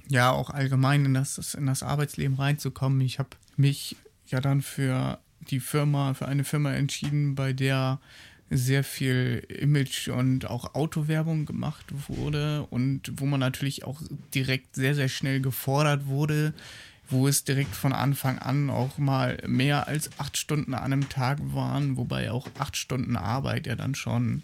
ja, 0.10 0.32
auch 0.32 0.50
allgemein 0.50 1.06
in 1.06 1.13
das, 1.13 1.53
in 1.56 1.65
das 1.65 1.82
Arbeitsleben 1.84 2.36
reinzukommen. 2.36 3.00
Ich 3.01 3.20
habe 3.20 3.30
mich 3.56 3.96
ja 4.27 4.42
dann 4.42 4.62
für 4.62 5.20
die 5.50 5.59
Firma, 5.59 6.13
für 6.13 6.27
eine 6.27 6.43
Firma 6.43 6.73
entschieden, 6.73 7.35
bei 7.35 7.53
der 7.53 8.00
sehr 8.50 8.83
viel 8.83 9.45
Image 9.50 10.09
und 10.09 10.50
auch 10.50 10.75
Autowerbung 10.75 11.45
gemacht 11.45 11.85
wurde 12.07 12.67
und 12.69 13.12
wo 13.15 13.25
man 13.25 13.39
natürlich 13.39 13.83
auch 13.83 14.01
direkt 14.33 14.75
sehr, 14.75 14.95
sehr 14.95 15.09
schnell 15.09 15.41
gefordert 15.41 16.05
wurde, 16.05 16.53
wo 17.09 17.27
es 17.27 17.43
direkt 17.43 17.75
von 17.75 17.93
Anfang 17.93 18.39
an 18.39 18.69
auch 18.69 18.97
mal 18.97 19.38
mehr 19.47 19.88
als 19.88 20.09
acht 20.19 20.38
Stunden 20.38 20.73
an 20.73 20.93
einem 20.93 21.09
Tag 21.09 21.39
waren, 21.41 21.97
wobei 21.97 22.31
auch 22.31 22.47
acht 22.57 22.77
Stunden 22.77 23.15
Arbeit 23.15 23.67
ja 23.67 23.75
dann 23.75 23.95
schon 23.95 24.43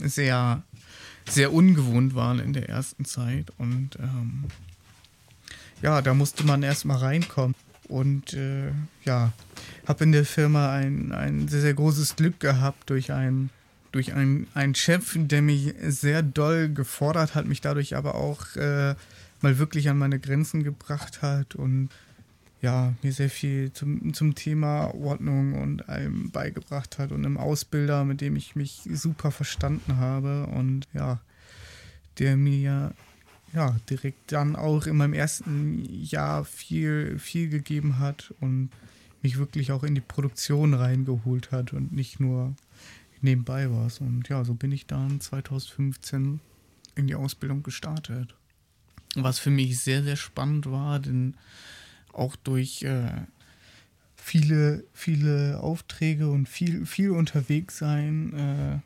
sehr, 0.00 0.62
sehr 1.28 1.52
ungewohnt 1.52 2.14
waren 2.14 2.40
in 2.40 2.52
der 2.52 2.68
ersten 2.68 3.04
Zeit 3.04 3.52
und 3.58 3.96
ähm, 4.00 4.44
ja, 5.82 6.02
da 6.02 6.14
musste 6.14 6.44
man 6.44 6.62
erstmal 6.62 6.98
reinkommen. 6.98 7.54
Und 7.88 8.34
äh, 8.34 8.70
ja, 9.04 9.32
habe 9.86 10.04
in 10.04 10.12
der 10.12 10.24
Firma 10.24 10.72
ein, 10.72 11.12
ein 11.12 11.48
sehr, 11.48 11.60
sehr 11.60 11.74
großes 11.74 12.16
Glück 12.16 12.40
gehabt 12.40 12.90
durch 12.90 13.12
einen 13.12 13.50
durch 13.90 14.12
einen, 14.12 14.74
Chef, 14.74 15.16
der 15.16 15.40
mich 15.40 15.74
sehr 15.80 16.22
doll 16.22 16.68
gefordert 16.68 17.34
hat, 17.34 17.46
mich 17.46 17.62
dadurch 17.62 17.96
aber 17.96 18.16
auch 18.16 18.54
äh, 18.54 18.94
mal 19.40 19.58
wirklich 19.58 19.88
an 19.88 19.96
meine 19.96 20.18
Grenzen 20.18 20.62
gebracht 20.62 21.22
hat 21.22 21.54
und 21.54 21.88
ja, 22.60 22.92
mir 23.02 23.12
sehr 23.12 23.30
viel 23.30 23.72
zum, 23.72 24.12
zum 24.14 24.34
Thema 24.34 24.92
Ordnung 24.94 25.54
und 25.54 25.88
allem 25.88 26.30
beigebracht 26.30 26.98
hat 26.98 27.12
und 27.12 27.24
einem 27.24 27.36
Ausbilder, 27.36 28.04
mit 28.04 28.20
dem 28.20 28.34
ich 28.34 28.56
mich 28.56 28.82
super 28.92 29.30
verstanden 29.30 29.98
habe. 29.98 30.46
Und 30.46 30.88
ja, 30.92 31.20
der 32.18 32.36
mir 32.36 32.92
ja 33.52 33.76
direkt 33.88 34.32
dann 34.32 34.56
auch 34.56 34.86
in 34.86 34.96
meinem 34.96 35.14
ersten 35.14 35.84
Jahr 35.84 36.44
viel, 36.44 37.18
viel 37.18 37.48
gegeben 37.48 37.98
hat 37.98 38.34
und 38.40 38.70
mich 39.22 39.38
wirklich 39.38 39.72
auch 39.72 39.82
in 39.82 39.94
die 39.94 40.00
Produktion 40.00 40.74
reingeholt 40.74 41.50
hat 41.50 41.72
und 41.72 41.92
nicht 41.92 42.20
nur 42.20 42.54
nebenbei 43.20 43.70
war. 43.70 43.90
Und 44.00 44.28
ja, 44.28 44.44
so 44.44 44.54
bin 44.54 44.72
ich 44.72 44.86
dann 44.86 45.20
2015 45.20 46.40
in 46.94 47.06
die 47.06 47.14
Ausbildung 47.14 47.62
gestartet. 47.62 48.34
Was 49.14 49.38
für 49.38 49.50
mich 49.50 49.80
sehr, 49.80 50.02
sehr 50.02 50.16
spannend 50.16 50.70
war, 50.70 51.00
denn 51.00 51.34
auch 52.12 52.36
durch 52.36 52.82
äh, 52.82 53.10
viele, 54.16 54.84
viele 54.92 55.60
Aufträge 55.60 56.28
und 56.30 56.48
viel, 56.48 56.86
viel 56.86 57.10
unterwegs 57.10 57.78
sein, 57.78 58.34
äh, 58.34 58.78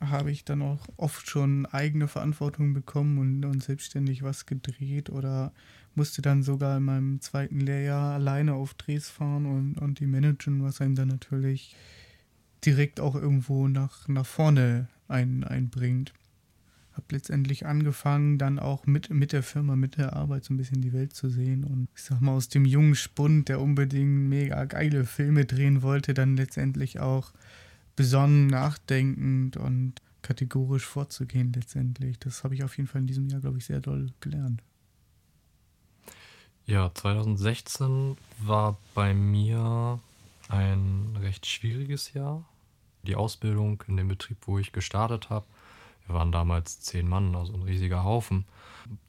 habe 0.00 0.30
ich 0.30 0.44
dann 0.44 0.62
auch 0.62 0.86
oft 0.96 1.28
schon 1.28 1.66
eigene 1.66 2.08
Verantwortung 2.08 2.72
bekommen 2.72 3.18
und, 3.18 3.44
und 3.44 3.62
selbstständig 3.62 4.22
was 4.22 4.46
gedreht 4.46 5.10
oder 5.10 5.52
musste 5.94 6.22
dann 6.22 6.42
sogar 6.42 6.76
in 6.76 6.84
meinem 6.84 7.20
zweiten 7.20 7.60
Lehrjahr 7.60 8.14
alleine 8.14 8.54
auf 8.54 8.74
Drehs 8.74 9.10
fahren 9.10 9.46
und, 9.46 9.74
und 9.78 9.98
die 10.00 10.06
managen, 10.06 10.62
was 10.62 10.80
einem 10.80 10.94
dann 10.94 11.08
natürlich 11.08 11.74
direkt 12.64 13.00
auch 13.00 13.14
irgendwo 13.14 13.68
nach, 13.68 14.06
nach 14.08 14.26
vorne 14.26 14.88
ein, 15.08 15.44
einbringt. 15.44 16.12
Habe 16.92 17.06
letztendlich 17.10 17.66
angefangen, 17.66 18.38
dann 18.38 18.58
auch 18.58 18.86
mit, 18.86 19.10
mit 19.10 19.32
der 19.32 19.42
Firma, 19.42 19.76
mit 19.76 19.96
der 19.96 20.14
Arbeit 20.14 20.44
so 20.44 20.54
ein 20.54 20.56
bisschen 20.56 20.80
die 20.80 20.92
Welt 20.92 21.14
zu 21.14 21.28
sehen. 21.28 21.64
Und 21.64 21.88
ich 21.94 22.02
sag 22.02 22.20
mal, 22.20 22.32
aus 22.32 22.48
dem 22.48 22.64
jungen 22.64 22.96
Spund, 22.96 23.48
der 23.48 23.60
unbedingt 23.60 24.28
mega 24.28 24.64
geile 24.64 25.04
Filme 25.04 25.44
drehen 25.44 25.82
wollte, 25.82 26.14
dann 26.14 26.36
letztendlich 26.36 26.98
auch 26.98 27.32
besonnen, 27.98 28.46
nachdenkend 28.46 29.56
und 29.56 29.94
kategorisch 30.22 30.86
vorzugehen 30.86 31.52
letztendlich. 31.52 32.16
Das 32.20 32.44
habe 32.44 32.54
ich 32.54 32.62
auf 32.62 32.76
jeden 32.76 32.88
Fall 32.88 33.00
in 33.00 33.08
diesem 33.08 33.28
Jahr, 33.28 33.40
glaube 33.40 33.58
ich, 33.58 33.64
sehr 33.64 33.80
doll 33.80 34.12
gelernt. 34.20 34.62
Ja, 36.64 36.94
2016 36.94 38.16
war 38.38 38.78
bei 38.94 39.14
mir 39.14 39.98
ein 40.48 41.16
recht 41.20 41.44
schwieriges 41.46 42.12
Jahr. 42.12 42.44
Die 43.02 43.16
Ausbildung 43.16 43.82
in 43.88 43.96
dem 43.96 44.06
Betrieb, 44.06 44.36
wo 44.42 44.60
ich 44.60 44.70
gestartet 44.70 45.28
habe, 45.28 45.46
wir 46.06 46.14
waren 46.14 46.30
damals 46.30 46.80
zehn 46.80 47.08
Mann, 47.08 47.34
also 47.34 47.52
ein 47.52 47.62
riesiger 47.62 48.04
Haufen. 48.04 48.44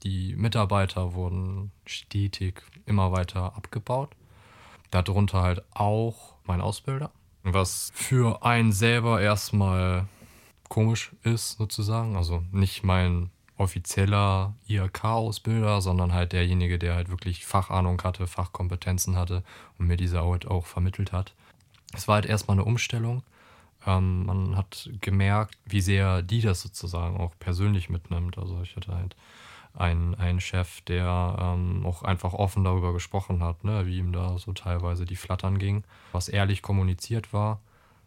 Die 0.02 0.36
Mitarbeiter 0.36 1.14
wurden 1.14 1.72
stetig 1.86 2.64
immer 2.88 3.12
weiter 3.12 3.56
abgebaut. 3.56 4.16
Darunter 4.90 5.44
halt 5.44 5.64
auch 5.76 6.34
mein 6.46 6.60
Ausbilder. 6.60 7.12
Was 7.44 7.92
für 7.94 8.44
einen 8.44 8.72
selber 8.72 9.22
erstmal 9.22 10.08
komisch 10.68 11.12
ist, 11.24 11.58
sozusagen. 11.58 12.16
Also 12.16 12.44
nicht 12.52 12.84
mein 12.84 13.32
offizieller 13.58 14.56
IHK-Ausbilder, 14.68 15.82
sondern 15.82 16.14
halt 16.14 16.32
derjenige, 16.32 16.80
der 16.80 16.96
halt 16.96 17.10
wirklich 17.10 17.46
Fachahnung 17.46 18.02
hatte, 18.02 18.26
Fachkompetenzen 18.26 19.18
hatte 19.18 19.44
und 19.78 19.88
mir 19.88 19.98
diese 19.98 20.24
halt 20.24 20.48
auch 20.48 20.66
vermittelt 20.66 21.12
hat. 21.12 21.34
Es 21.94 22.08
war 22.08 22.16
halt 22.16 22.26
erstmal 22.26 22.56
eine 22.56 22.66
Umstellung. 22.66 23.24
Ähm, 23.86 24.26
man 24.26 24.56
hat 24.56 24.90
gemerkt, 25.02 25.58
wie 25.66 25.82
sehr 25.82 26.22
die 26.22 26.42
das 26.42 26.62
sozusagen 26.62 27.18
auch 27.18 27.34
persönlich 27.40 27.90
mitnimmt. 27.90 28.38
Also 28.38 28.62
ich 28.62 28.76
hatte 28.76 28.96
halt 28.96 29.16
einen, 29.74 30.16
einen 30.16 30.42
Chef, 30.42 30.82
der 30.82 31.38
ähm, 31.40 31.86
auch 31.86 32.04
einfach 32.04 32.34
offen 32.34 32.64
darüber 32.64 32.94
gesprochen 32.94 33.44
hat, 33.44 33.64
ne, 33.64 33.86
wie 33.86 33.98
ihm 33.98 34.12
da 34.12 34.38
so 34.38 34.54
teilweise 34.54 35.06
die 35.06 35.16
Flattern 35.16 35.60
ging, 35.60 35.84
was 36.12 36.28
ehrlich 36.28 36.62
kommuniziert 36.62 37.34
war, 37.34 37.62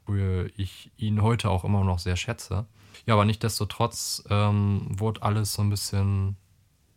wo 0.06 0.14
ich 0.56 0.90
ihn 0.96 1.22
heute 1.22 1.50
auch 1.50 1.64
immer 1.64 1.84
noch 1.84 1.98
sehr 1.98 2.16
schätze. 2.16 2.66
Ja, 3.06 3.14
aber 3.14 3.24
nichtdestotrotz 3.24 4.24
ähm, 4.28 4.86
wurde 4.88 5.22
alles 5.22 5.54
so 5.54 5.62
ein 5.62 5.70
bisschen 5.70 6.36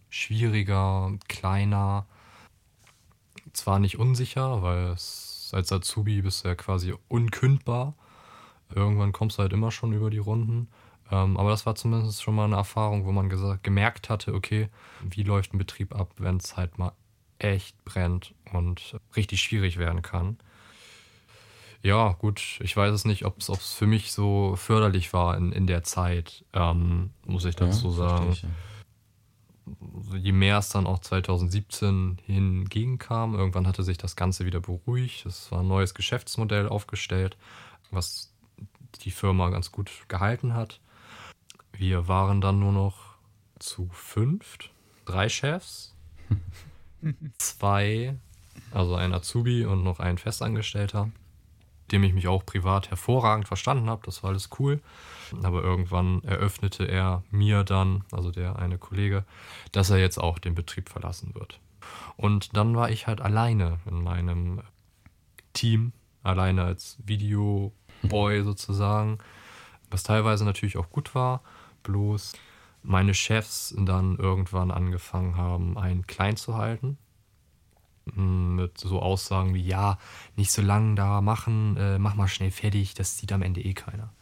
schwieriger, 0.09 1.11
kleiner. 1.27 2.05
Zwar 3.53 3.79
nicht 3.79 3.97
unsicher, 3.97 4.61
weil 4.61 4.87
es, 4.87 5.51
als 5.53 5.71
Azubi 5.71 6.21
bist 6.21 6.43
du 6.43 6.49
ja 6.49 6.55
quasi 6.55 6.93
unkündbar. 7.07 7.95
Irgendwann 8.73 9.11
kommst 9.11 9.37
du 9.37 9.43
halt 9.43 9.53
immer 9.53 9.71
schon 9.71 9.93
über 9.93 10.09
die 10.09 10.17
Runden. 10.17 10.67
Ähm, 11.11 11.37
aber 11.37 11.51
das 11.51 11.65
war 11.65 11.75
zumindest 11.75 12.23
schon 12.23 12.35
mal 12.35 12.45
eine 12.45 12.55
Erfahrung, 12.55 13.05
wo 13.05 13.11
man 13.11 13.29
gesagt, 13.29 13.63
gemerkt 13.63 14.09
hatte, 14.09 14.33
okay, 14.33 14.69
wie 15.01 15.23
läuft 15.23 15.53
ein 15.53 15.59
Betrieb 15.59 15.95
ab, 15.95 16.11
wenn 16.17 16.37
es 16.37 16.57
halt 16.57 16.77
mal 16.77 16.93
echt 17.37 17.83
brennt 17.85 18.33
und 18.53 18.97
richtig 19.15 19.41
schwierig 19.41 19.77
werden 19.77 20.01
kann. 20.01 20.37
Ja, 21.83 22.13
gut, 22.13 22.59
ich 22.61 22.75
weiß 22.75 22.91
es 22.91 23.05
nicht, 23.05 23.25
ob 23.25 23.37
es 23.37 23.73
für 23.73 23.85
mich 23.85 24.11
so 24.11 24.55
förderlich 24.55 25.13
war 25.13 25.37
in, 25.37 25.51
in 25.51 25.67
der 25.67 25.83
Zeit, 25.83 26.43
ähm, 26.53 27.11
muss 27.27 27.45
ich 27.45 27.55
dazu 27.55 27.89
ja, 27.89 27.93
sagen. 27.93 28.31
Ich, 28.31 28.41
ja. 28.41 28.49
Je 30.17 30.31
mehr 30.31 30.57
es 30.57 30.69
dann 30.69 30.87
auch 30.87 30.99
2017 30.99 32.17
hingegen 32.25 32.97
irgendwann 32.99 33.67
hatte 33.67 33.83
sich 33.83 33.99
das 33.99 34.15
Ganze 34.15 34.45
wieder 34.45 34.61
beruhigt. 34.61 35.27
Es 35.27 35.51
war 35.51 35.59
ein 35.59 35.67
neues 35.67 35.93
Geschäftsmodell 35.93 36.67
aufgestellt, 36.67 37.37
was 37.91 38.33
die 39.01 39.11
Firma 39.11 39.49
ganz 39.49 39.71
gut 39.71 39.91
gehalten 40.07 40.55
hat. 40.55 40.79
Wir 41.77 42.07
waren 42.07 42.41
dann 42.41 42.59
nur 42.59 42.71
noch 42.71 43.15
zu 43.59 43.89
fünft, 43.91 44.71
drei 45.05 45.29
Chefs, 45.29 45.95
zwei, 47.37 48.15
also 48.71 48.95
ein 48.95 49.13
Azubi 49.13 49.65
und 49.65 49.83
noch 49.83 49.99
ein 49.99 50.17
Festangestellter 50.17 51.11
dem 51.91 52.03
ich 52.03 52.13
mich 52.13 52.27
auch 52.27 52.45
privat 52.45 52.89
hervorragend 52.89 53.47
verstanden 53.47 53.89
habe. 53.89 54.01
Das 54.05 54.23
war 54.23 54.31
alles 54.31 54.49
cool. 54.59 54.81
Aber 55.43 55.63
irgendwann 55.63 56.23
eröffnete 56.23 56.85
er 56.85 57.23
mir 57.31 57.63
dann, 57.63 58.03
also 58.11 58.31
der 58.31 58.57
eine 58.57 58.77
Kollege, 58.77 59.25
dass 59.71 59.89
er 59.89 59.97
jetzt 59.97 60.17
auch 60.17 60.39
den 60.39 60.55
Betrieb 60.55 60.89
verlassen 60.89 61.33
wird. 61.35 61.59
Und 62.17 62.55
dann 62.55 62.75
war 62.75 62.89
ich 62.89 63.07
halt 63.07 63.21
alleine 63.21 63.79
in 63.85 64.01
meinem 64.01 64.61
Team, 65.53 65.93
alleine 66.23 66.63
als 66.63 66.97
Videoboy 67.05 68.43
sozusagen, 68.43 69.19
was 69.91 70.03
teilweise 70.03 70.45
natürlich 70.45 70.77
auch 70.77 70.89
gut 70.89 71.13
war, 71.13 71.41
bloß 71.85 72.33
meine 72.83 73.13
Chefs 73.13 73.73
dann 73.77 74.17
irgendwann 74.17 74.69
angefangen 74.69 75.37
haben, 75.37 75.77
einen 75.77 76.05
klein 76.05 76.35
zu 76.35 76.55
halten 76.55 76.97
mit 78.13 78.77
so 78.77 79.01
Aussagen 79.01 79.53
wie, 79.55 79.65
ja, 79.65 79.97
nicht 80.35 80.51
so 80.51 80.61
lange 80.61 80.95
da 80.95 81.21
machen, 81.21 81.75
äh, 81.77 81.97
mach 81.97 82.15
mal 82.15 82.27
schnell 82.27 82.51
fertig, 82.51 82.93
das 82.93 83.17
sieht 83.17 83.31
am 83.31 83.41
Ende 83.41 83.61
eh 83.61 83.73
keiner. 83.73 84.13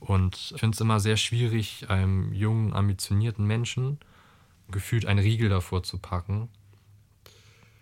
Und 0.00 0.52
ich 0.54 0.60
finde 0.60 0.74
es 0.74 0.80
immer 0.80 1.00
sehr 1.00 1.16
schwierig, 1.16 1.90
einem 1.90 2.32
jungen, 2.32 2.72
ambitionierten 2.72 3.46
Menschen 3.46 3.98
gefühlt 4.70 5.06
einen 5.06 5.20
Riegel 5.20 5.48
davor 5.48 5.82
zu 5.82 5.98
packen. 5.98 6.48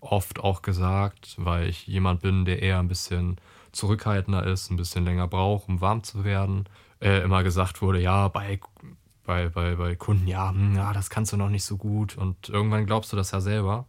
Oft 0.01 0.39
auch 0.41 0.61
gesagt, 0.61 1.35
weil 1.37 1.69
ich 1.69 1.87
jemand 1.87 2.21
bin, 2.21 2.43
der 2.43 2.61
eher 2.61 2.79
ein 2.79 2.89
bisschen 2.89 3.37
zurückhaltender 3.71 4.45
ist, 4.45 4.69
ein 4.69 4.77
bisschen 4.77 5.05
länger 5.05 5.27
braucht, 5.27 5.69
um 5.69 5.79
warm 5.81 6.03
zu 6.03 6.23
werden. 6.25 6.65
Äh, 7.03 7.23
immer 7.23 7.43
gesagt 7.43 7.81
wurde, 7.81 7.99
ja, 7.99 8.29
bei, 8.29 8.59
bei, 9.25 9.49
bei, 9.49 9.75
bei 9.75 9.95
Kunden, 9.95 10.27
ja, 10.27 10.49
hm, 10.49 10.75
ja, 10.75 10.93
das 10.93 11.09
kannst 11.09 11.33
du 11.33 11.37
noch 11.37 11.49
nicht 11.49 11.65
so 11.65 11.77
gut. 11.77 12.17
Und 12.17 12.49
irgendwann 12.49 12.85
glaubst 12.85 13.11
du 13.11 13.17
das 13.17 13.31
ja 13.31 13.41
selber 13.41 13.85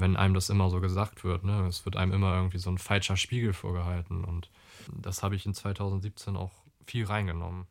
wenn 0.00 0.16
einem 0.16 0.34
das 0.34 0.50
immer 0.50 0.70
so 0.70 0.80
gesagt 0.80 1.24
wird. 1.24 1.44
Ne? 1.44 1.66
Es 1.68 1.84
wird 1.84 1.96
einem 1.96 2.12
immer 2.12 2.34
irgendwie 2.34 2.58
so 2.58 2.70
ein 2.70 2.78
falscher 2.78 3.16
Spiegel 3.16 3.52
vorgehalten. 3.52 4.24
Und 4.24 4.50
das 5.00 5.22
habe 5.22 5.36
ich 5.36 5.46
in 5.46 5.54
2017 5.54 6.36
auch 6.36 6.52
viel 6.86 7.04
reingenommen. 7.04 7.66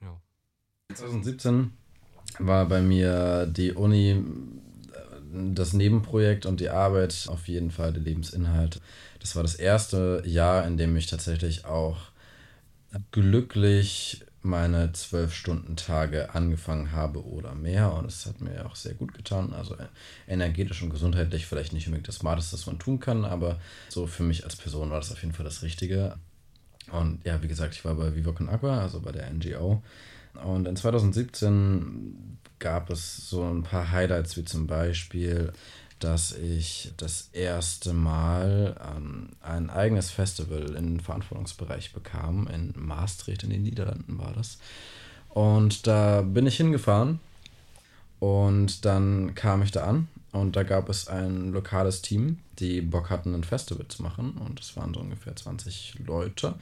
Ja. 0.00 0.20
2017 0.94 1.72
war 2.38 2.66
bei 2.66 2.82
mir 2.82 3.46
die 3.46 3.72
Uni 3.72 4.10
äh, 4.10 4.22
das 5.54 5.72
Nebenprojekt 5.72 6.46
und 6.46 6.60
die 6.60 6.70
Arbeit 6.70 7.26
auf 7.28 7.48
jeden 7.48 7.70
Fall 7.70 7.92
der 7.92 8.02
Lebensinhalt. 8.02 8.80
Das 9.20 9.34
war 9.34 9.42
das 9.42 9.54
erste 9.54 10.22
Jahr, 10.26 10.66
in 10.66 10.76
dem 10.76 10.96
ich 10.96 11.06
tatsächlich 11.06 11.64
auch 11.64 11.96
glücklich 13.12 14.24
meine 14.42 14.92
zwölf 14.92 15.34
Stunden 15.34 15.76
Tage 15.76 16.34
angefangen 16.34 16.92
habe 16.92 17.26
oder 17.26 17.54
mehr 17.54 17.92
und 17.94 18.06
es 18.06 18.26
hat 18.26 18.40
mir 18.40 18.64
auch 18.64 18.76
sehr 18.76 18.94
gut 18.94 19.12
getan. 19.12 19.52
Also 19.52 19.76
energetisch 20.28 20.82
und 20.82 20.90
gesundheitlich 20.90 21.46
vielleicht 21.46 21.72
nicht 21.72 21.86
unbedingt 21.86 22.08
das 22.08 22.16
Smarteste, 22.16 22.54
was 22.54 22.66
man 22.66 22.78
tun 22.78 23.00
kann, 23.00 23.24
aber 23.24 23.58
so 23.88 24.06
für 24.06 24.22
mich 24.22 24.44
als 24.44 24.56
Person 24.56 24.90
war 24.90 25.00
das 25.00 25.12
auf 25.12 25.20
jeden 25.22 25.34
Fall 25.34 25.44
das 25.44 25.62
Richtige. 25.62 26.16
Und 26.92 27.24
ja, 27.24 27.42
wie 27.42 27.48
gesagt, 27.48 27.74
ich 27.74 27.84
war 27.84 27.94
bei 27.96 28.14
Viva 28.14 28.32
Con 28.32 28.48
Aqua, 28.48 28.80
also 28.80 29.00
bei 29.00 29.10
der 29.12 29.28
NGO. 29.30 29.82
Und 30.44 30.68
in 30.68 30.76
2017 30.76 32.38
gab 32.58 32.90
es 32.90 33.28
so 33.28 33.42
ein 33.42 33.62
paar 33.62 33.90
Highlights, 33.90 34.36
wie 34.36 34.44
zum 34.44 34.66
Beispiel 34.66 35.52
dass 36.00 36.32
ich 36.32 36.92
das 36.96 37.30
erste 37.32 37.92
Mal 37.92 38.76
ähm, 38.96 39.30
ein 39.40 39.70
eigenes 39.70 40.10
Festival 40.10 40.74
im 40.76 41.00
Verantwortungsbereich 41.00 41.92
bekam. 41.92 42.48
In 42.48 42.74
Maastricht 42.76 43.42
in 43.42 43.50
den 43.50 43.62
Niederlanden 43.62 44.18
war 44.18 44.32
das. 44.34 44.58
Und 45.30 45.86
da 45.86 46.22
bin 46.22 46.46
ich 46.46 46.56
hingefahren 46.56 47.20
und 48.20 48.84
dann 48.84 49.34
kam 49.34 49.62
ich 49.62 49.70
da 49.70 49.84
an 49.84 50.08
und 50.32 50.56
da 50.56 50.62
gab 50.62 50.88
es 50.88 51.08
ein 51.08 51.52
lokales 51.52 52.02
Team, 52.02 52.38
die 52.58 52.80
Bock 52.80 53.10
hatten, 53.10 53.34
ein 53.34 53.44
Festival 53.44 53.86
zu 53.88 54.02
machen. 54.02 54.32
Und 54.32 54.60
es 54.60 54.76
waren 54.76 54.92
so 54.94 55.00
ungefähr 55.00 55.34
20 55.34 56.00
Leute. 56.06 56.54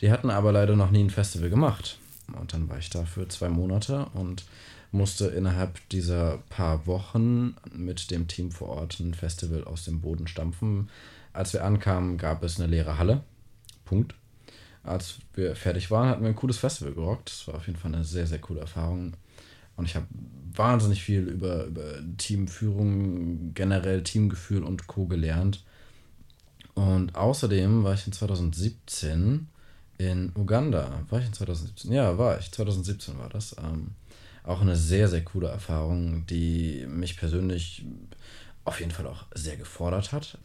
Die 0.00 0.10
hatten 0.10 0.30
aber 0.30 0.52
leider 0.52 0.76
noch 0.76 0.90
nie 0.90 1.04
ein 1.04 1.10
Festival 1.10 1.50
gemacht. 1.50 1.98
Und 2.38 2.52
dann 2.52 2.68
war 2.68 2.78
ich 2.78 2.90
da 2.90 3.04
für 3.04 3.28
zwei 3.28 3.48
Monate 3.48 4.06
und 4.14 4.44
musste 4.94 5.26
innerhalb 5.26 5.86
dieser 5.88 6.38
paar 6.48 6.86
Wochen 6.86 7.56
mit 7.72 8.10
dem 8.10 8.28
Team 8.28 8.52
vor 8.52 8.68
Ort 8.68 9.00
ein 9.00 9.12
Festival 9.12 9.64
aus 9.64 9.84
dem 9.84 10.00
Boden 10.00 10.26
stampfen. 10.26 10.88
als 11.32 11.52
wir 11.52 11.64
ankamen, 11.64 12.16
gab 12.16 12.44
es 12.44 12.60
eine 12.60 12.70
leere 12.70 12.96
Halle. 12.96 13.24
Punkt. 13.84 14.14
Als 14.84 15.18
wir 15.34 15.56
fertig 15.56 15.90
waren, 15.90 16.08
hatten 16.08 16.22
wir 16.22 16.28
ein 16.28 16.36
cooles 16.36 16.58
Festival 16.58 16.94
gerockt. 16.94 17.30
Das 17.30 17.48
war 17.48 17.56
auf 17.56 17.66
jeden 17.66 17.78
Fall 17.78 17.92
eine 17.92 18.04
sehr, 18.04 18.28
sehr 18.28 18.38
coole 18.38 18.60
Erfahrung. 18.60 19.16
Und 19.74 19.86
ich 19.86 19.96
habe 19.96 20.06
wahnsinnig 20.54 21.02
viel 21.02 21.22
über, 21.22 21.64
über 21.64 21.94
Teamführung, 22.16 23.52
generell 23.52 24.04
Teamgefühl 24.04 24.62
und 24.62 24.86
Co. 24.86 25.06
gelernt. 25.06 25.64
Und 26.74 27.16
außerdem 27.16 27.82
war 27.82 27.94
ich 27.94 28.06
in 28.06 28.12
2017 28.12 29.48
in 29.98 30.32
Uganda. 30.36 31.04
War 31.10 31.20
ich 31.20 31.26
in 31.26 31.32
2017? 31.32 31.92
Ja, 31.92 32.18
war 32.18 32.38
ich. 32.38 32.50
2017 32.50 33.18
war 33.18 33.28
das. 33.28 33.56
Ähm, 33.58 33.92
auch 34.44 34.60
eine 34.60 34.76
sehr, 34.76 35.08
sehr 35.08 35.24
coole 35.24 35.48
Erfahrung, 35.48 36.26
die 36.26 36.86
mich 36.86 37.16
persönlich 37.16 37.84
auf 38.64 38.80
jeden 38.80 38.92
Fall 38.92 39.06
auch 39.06 39.24
sehr 39.34 39.56
gefordert 39.56 40.12
hat. 40.12 40.38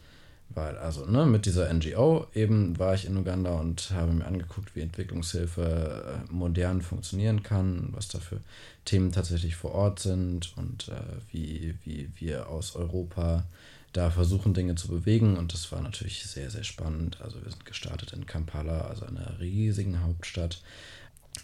Weil, 0.52 0.78
also, 0.78 1.06
ne, 1.06 1.28
mit 1.28 1.46
dieser 1.46 1.72
NGO 1.72 2.26
eben 2.34 2.80
war 2.80 2.96
ich 2.96 3.06
in 3.06 3.16
Uganda 3.16 3.60
und 3.60 3.92
habe 3.92 4.12
mir 4.12 4.26
angeguckt, 4.26 4.76
wie 4.76 4.82
Entwicklungshilfe 4.82 6.24
äh, 6.28 6.34
modern 6.34 6.82
funktionieren 6.82 7.44
kann, 7.44 7.90
was 7.92 8.08
da 8.08 8.20
für 8.20 8.40
Themen 8.84 9.12
tatsächlich 9.12 9.56
vor 9.56 9.74
Ort 9.74 10.00
sind 10.00 10.58
und 10.58 10.90
äh, 10.90 11.22
wie, 11.32 11.76
wie 11.84 12.10
wir 12.16 12.50
aus 12.50 12.76
Europa 12.76 13.44
da 13.94 14.12
versuchen, 14.12 14.54
Dinge 14.54 14.76
zu 14.76 14.88
bewegen. 14.88 15.38
Und 15.38 15.54
das 15.54 15.72
war 15.72 15.82
natürlich 15.82 16.26
sehr, 16.26 16.50
sehr 16.50 16.64
spannend. 16.64 17.20
Also, 17.22 17.44
wir 17.44 17.50
sind 17.52 17.66
gestartet 17.66 18.14
in 18.14 18.26
Kampala, 18.26 18.82
also 18.82 19.06
einer 19.06 19.40
riesigen 19.40 20.02
Hauptstadt 20.04 20.62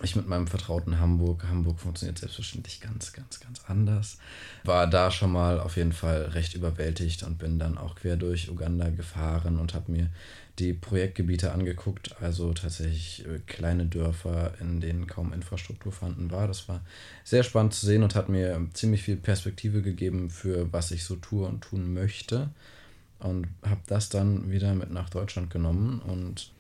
ich 0.03 0.15
mit 0.15 0.27
meinem 0.27 0.47
vertrauten 0.47 0.99
Hamburg. 0.99 1.45
Hamburg 1.47 1.79
funktioniert 1.79 2.17
selbstverständlich 2.17 2.81
ganz, 2.81 3.13
ganz, 3.13 3.39
ganz 3.39 3.61
anders. 3.67 4.17
War 4.63 4.87
da 4.87 5.09
schon 5.09 5.31
mal 5.31 5.59
auf 5.59 5.77
jeden 5.77 5.93
Fall 5.93 6.23
recht 6.33 6.53
überwältigt 6.53 7.23
und 7.23 7.37
bin 7.37 7.59
dann 7.59 7.77
auch 7.77 7.95
quer 7.95 8.17
durch 8.17 8.49
Uganda 8.49 8.89
gefahren 8.89 9.57
und 9.57 9.73
habe 9.73 9.91
mir 9.91 10.09
die 10.59 10.74
Projektgebiete 10.74 11.51
angeguckt. 11.51 12.15
Also 12.21 12.53
tatsächlich 12.53 13.25
äh, 13.25 13.39
kleine 13.45 13.85
Dörfer, 13.85 14.53
in 14.59 14.81
denen 14.81 15.07
kaum 15.07 15.33
Infrastruktur 15.33 15.91
vorhanden 15.91 16.31
war. 16.31 16.47
Das 16.47 16.67
war 16.69 16.81
sehr 17.24 17.43
spannend 17.43 17.74
zu 17.74 17.85
sehen 17.85 18.03
und 18.03 18.15
hat 18.15 18.29
mir 18.29 18.67
ziemlich 18.74 19.03
viel 19.03 19.17
Perspektive 19.17 19.81
gegeben 19.81 20.29
für 20.29 20.71
was 20.71 20.91
ich 20.91 21.03
so 21.03 21.15
tue 21.15 21.47
und 21.47 21.62
tun 21.62 21.93
möchte. 21.93 22.50
Und 23.19 23.47
habe 23.63 23.81
das 23.88 24.09
dann 24.09 24.51
wieder 24.51 24.75
mit 24.75 24.91
nach 24.91 25.09
Deutschland 25.09 25.50
genommen 25.50 26.00
und 26.00 26.51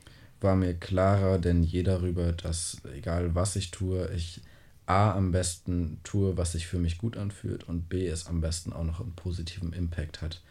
war 0.41 0.55
mir 0.55 0.73
klarer 0.73 1.39
denn 1.39 1.63
je 1.63 1.83
darüber, 1.83 2.31
dass 2.31 2.77
egal 2.93 3.35
was 3.35 3.55
ich 3.55 3.71
tue, 3.71 4.09
ich 4.15 4.41
A 4.87 5.13
am 5.13 5.31
besten 5.31 5.99
tue, 6.03 6.37
was 6.37 6.51
sich 6.51 6.67
für 6.67 6.77
mich 6.77 6.97
gut 6.97 7.17
anfühlt 7.17 7.63
und 7.63 7.89
B 7.89 8.07
es 8.07 8.27
am 8.27 8.41
besten 8.41 8.71
auch 8.71 8.83
noch 8.83 8.99
einen 8.99 9.15
positiven 9.15 9.73
Impact 9.73 10.21
hat. 10.21 10.41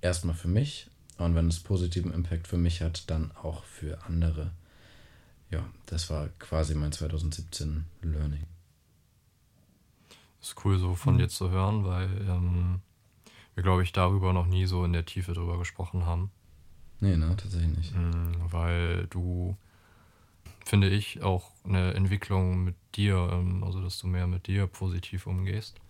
Erstmal 0.00 0.34
für 0.34 0.48
mich 0.48 0.88
und 1.18 1.34
wenn 1.34 1.48
es 1.48 1.60
positiven 1.60 2.12
Impact 2.12 2.46
für 2.46 2.58
mich 2.58 2.82
hat, 2.82 3.10
dann 3.10 3.32
auch 3.42 3.64
für 3.64 4.04
andere. 4.04 4.52
Ja, 5.50 5.64
das 5.86 6.10
war 6.10 6.28
quasi 6.38 6.74
mein 6.74 6.92
2017 6.92 7.86
Learning. 8.02 8.44
Das 10.40 10.50
ist 10.50 10.64
cool 10.64 10.78
so 10.78 10.94
von 10.94 11.14
mhm. 11.14 11.18
dir 11.18 11.28
zu 11.28 11.50
hören, 11.50 11.84
weil 11.84 12.08
ähm, 12.28 12.80
wir, 13.54 13.62
glaube 13.62 13.82
ich, 13.82 13.92
darüber 13.92 14.32
noch 14.32 14.46
nie 14.46 14.66
so 14.66 14.84
in 14.84 14.92
der 14.92 15.06
Tiefe 15.06 15.32
drüber 15.32 15.58
gesprochen 15.58 16.04
haben. 16.04 16.30
Nee, 17.00 17.16
ne, 17.16 17.34
tatsächlich 17.36 17.76
nicht. 17.76 17.94
Mhm, 17.94 18.34
weil 18.50 19.06
du, 19.08 19.56
finde 20.64 20.88
ich, 20.88 21.22
auch 21.22 21.50
eine 21.64 21.94
Entwicklung 21.94 22.64
mit 22.64 22.74
dir, 22.94 23.30
ähm, 23.32 23.64
also 23.64 23.80
dass 23.80 23.98
du 23.98 24.06
mehr 24.06 24.26
mit 24.26 24.46
dir 24.46 24.66
positiv 24.66 25.26
umgehst. 25.26 25.80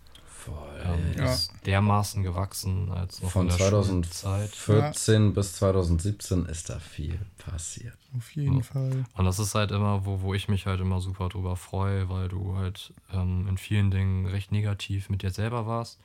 Voll. 0.45 0.83
Ähm, 0.85 1.13
ja. 1.17 1.33
Ist 1.33 1.51
dermaßen 1.65 2.21
gewachsen 2.21 2.91
als 2.91 3.21
noch 3.21 3.31
Von 3.31 3.49
2014 3.49 5.25
ja. 5.25 5.31
bis 5.31 5.53
2017 5.53 6.45
ist 6.45 6.69
da 6.69 6.79
viel 6.79 7.19
passiert. 7.37 7.97
Auf 8.15 8.31
jeden 8.35 8.57
ja. 8.57 8.63
Fall. 8.63 9.05
Und 9.15 9.25
das 9.25 9.39
ist 9.39 9.55
halt 9.55 9.71
immer, 9.71 10.05
wo, 10.05 10.21
wo 10.21 10.33
ich 10.33 10.47
mich 10.47 10.67
halt 10.67 10.79
immer 10.79 11.01
super 11.01 11.29
drüber 11.29 11.55
freue, 11.55 12.09
weil 12.09 12.29
du 12.29 12.55
halt 12.55 12.93
ähm, 13.11 13.47
in 13.47 13.57
vielen 13.57 13.89
Dingen 13.89 14.27
recht 14.27 14.51
negativ 14.51 15.09
mit 15.09 15.23
dir 15.23 15.31
selber 15.31 15.65
warst 15.65 15.99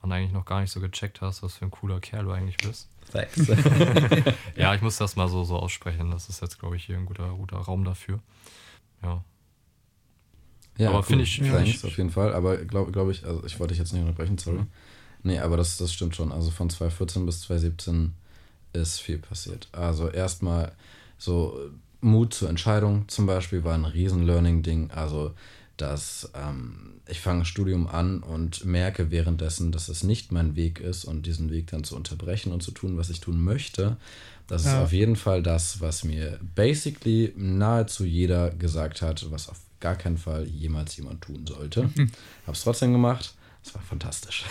und 0.00 0.10
eigentlich 0.12 0.32
noch 0.32 0.46
gar 0.46 0.60
nicht 0.60 0.70
so 0.70 0.80
gecheckt 0.80 1.20
hast, 1.20 1.42
was 1.42 1.56
für 1.56 1.66
ein 1.66 1.70
cooler 1.70 2.00
Kerl 2.00 2.24
du 2.24 2.32
eigentlich 2.32 2.56
bist. 2.56 2.88
Thanks. 3.12 3.36
ja, 4.56 4.74
ich 4.74 4.80
muss 4.80 4.96
das 4.96 5.14
mal 5.16 5.28
so, 5.28 5.44
so 5.44 5.58
aussprechen. 5.58 6.10
Das 6.10 6.28
ist 6.28 6.40
jetzt, 6.40 6.58
glaube 6.58 6.76
ich, 6.76 6.84
hier 6.84 6.96
ein 6.96 7.06
guter, 7.06 7.28
guter 7.34 7.58
Raum 7.58 7.84
dafür. 7.84 8.20
Ja. 9.02 9.22
Ja, 10.78 10.90
aber 10.90 11.02
finde 11.02 11.24
ich. 11.24 11.38
Ja, 11.38 11.60
ich 11.60 11.84
auf 11.84 11.96
jeden 11.96 12.10
Fall. 12.10 12.34
Aber 12.34 12.56
glaube 12.56 12.92
glaub 12.92 13.10
ich, 13.10 13.24
also 13.24 13.44
ich 13.44 13.58
wollte 13.60 13.72
dich 13.72 13.78
jetzt 13.78 13.92
nicht 13.92 14.02
unterbrechen, 14.02 14.38
sorry. 14.38 14.58
Mhm. 14.58 14.66
Nee, 15.22 15.38
aber 15.38 15.56
das, 15.56 15.76
das 15.78 15.92
stimmt 15.92 16.14
schon. 16.16 16.32
Also 16.32 16.50
von 16.50 16.68
2014 16.68 17.24
bis 17.24 17.40
2017 17.42 18.12
ist 18.72 19.00
viel 19.00 19.18
passiert. 19.18 19.68
Also 19.72 20.08
erstmal 20.08 20.72
so 21.16 21.58
Mut 22.00 22.34
zur 22.34 22.50
Entscheidung 22.50 23.08
zum 23.08 23.26
Beispiel 23.26 23.64
war 23.64 23.74
ein 23.74 23.86
riesen 23.86 24.24
Learning-Ding. 24.26 24.90
Also 24.90 25.32
dass 25.76 26.30
ähm, 26.34 27.00
ich 27.08 27.20
fange 27.20 27.42
ein 27.42 27.44
Studium 27.44 27.86
an 27.86 28.20
und 28.20 28.64
merke 28.64 29.10
währenddessen, 29.10 29.72
dass 29.72 29.88
es 29.88 30.04
nicht 30.04 30.32
mein 30.32 30.56
Weg 30.56 30.80
ist 30.80 31.04
und 31.04 31.26
diesen 31.26 31.50
Weg 31.50 31.68
dann 31.68 31.84
zu 31.84 31.96
unterbrechen 31.96 32.52
und 32.52 32.62
zu 32.62 32.70
tun, 32.70 32.96
was 32.96 33.10
ich 33.10 33.20
tun 33.20 33.42
möchte. 33.42 33.96
Das 34.46 34.64
ja. 34.64 34.72
ist 34.72 34.84
auf 34.84 34.92
jeden 34.92 35.16
Fall 35.16 35.42
das, 35.42 35.80
was 35.80 36.04
mir 36.04 36.38
basically 36.54 37.32
nahezu 37.36 38.04
jeder 38.04 38.50
gesagt 38.50 39.02
hat, 39.02 39.30
was 39.30 39.48
auf 39.48 39.60
gar 39.80 39.96
keinen 39.96 40.18
Fall 40.18 40.46
jemals 40.46 40.96
jemand 40.96 41.22
tun 41.22 41.46
sollte. 41.46 41.90
Hab's 42.46 42.62
trotzdem 42.62 42.92
gemacht 42.92 43.34
das 43.64 43.74
war 43.74 43.82
fantastisch. 43.82 44.44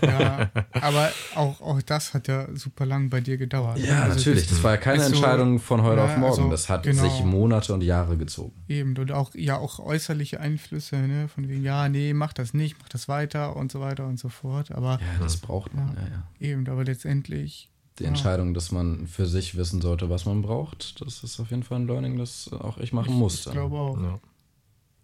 Ja, 0.00 0.48
aber 0.72 1.10
auch, 1.34 1.60
auch 1.60 1.82
das 1.82 2.14
hat 2.14 2.28
ja 2.28 2.46
super 2.54 2.86
lang 2.86 3.10
bei 3.10 3.20
dir 3.20 3.36
gedauert. 3.36 3.78
Ja, 3.78 4.02
also 4.04 4.16
natürlich. 4.16 4.48
Das, 4.48 4.62
war 4.62 4.72
ja 4.72 4.76
keine 4.76 5.04
Entscheidung 5.04 5.58
von 5.58 5.82
heute 5.82 5.98
ja, 5.98 6.04
auf 6.04 6.16
morgen. 6.16 6.42
Also, 6.42 6.50
das 6.50 6.68
hat 6.68 6.84
genau. 6.84 7.02
sich 7.02 7.24
Monate 7.24 7.74
und 7.74 7.82
Jahre 7.82 8.16
gezogen. 8.16 8.54
Eben, 8.68 8.96
und 8.96 9.10
auch, 9.10 9.34
ja, 9.34 9.58
auch 9.58 9.80
äußerliche 9.80 10.38
Einflüsse, 10.38 10.96
ne? 10.96 11.26
Von 11.26 11.48
wegen, 11.48 11.64
ja, 11.64 11.88
nee, 11.88 12.14
mach 12.14 12.32
das 12.32 12.54
nicht, 12.54 12.76
mach 12.80 12.88
das 12.88 13.08
weiter 13.08 13.56
und 13.56 13.72
so 13.72 13.80
weiter 13.80 14.06
und 14.06 14.20
so 14.20 14.28
fort. 14.28 14.70
Aber, 14.70 15.00
ja, 15.00 15.22
das 15.22 15.38
braucht 15.38 15.74
man, 15.74 15.88
ja, 15.96 16.02
ja. 16.02 16.48
Eben, 16.52 16.68
aber 16.68 16.84
letztendlich. 16.84 17.70
Die 17.98 18.04
Entscheidung, 18.04 18.54
dass 18.54 18.70
man 18.70 19.08
für 19.08 19.26
sich 19.26 19.56
wissen 19.56 19.80
sollte, 19.80 20.10
was 20.10 20.26
man 20.26 20.42
braucht, 20.42 21.00
das 21.00 21.24
ist 21.24 21.40
auf 21.40 21.50
jeden 21.50 21.62
Fall 21.64 21.80
ein 21.80 21.86
Learning, 21.86 22.18
das 22.18 22.52
auch 22.52 22.78
ich 22.78 22.92
machen 22.92 23.10
ich, 23.10 23.18
musste. 23.18 23.50
Ich 23.50 23.54
glaube 23.54 23.76
auch. 23.76 23.98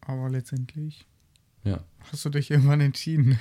Aber 0.03 0.29
letztendlich 0.29 1.07
ja. 1.65 1.81
Hast 2.11 2.25
du 2.25 2.31
dich 2.31 2.51
irgendwann 2.51 2.81
entschieden? 2.81 3.39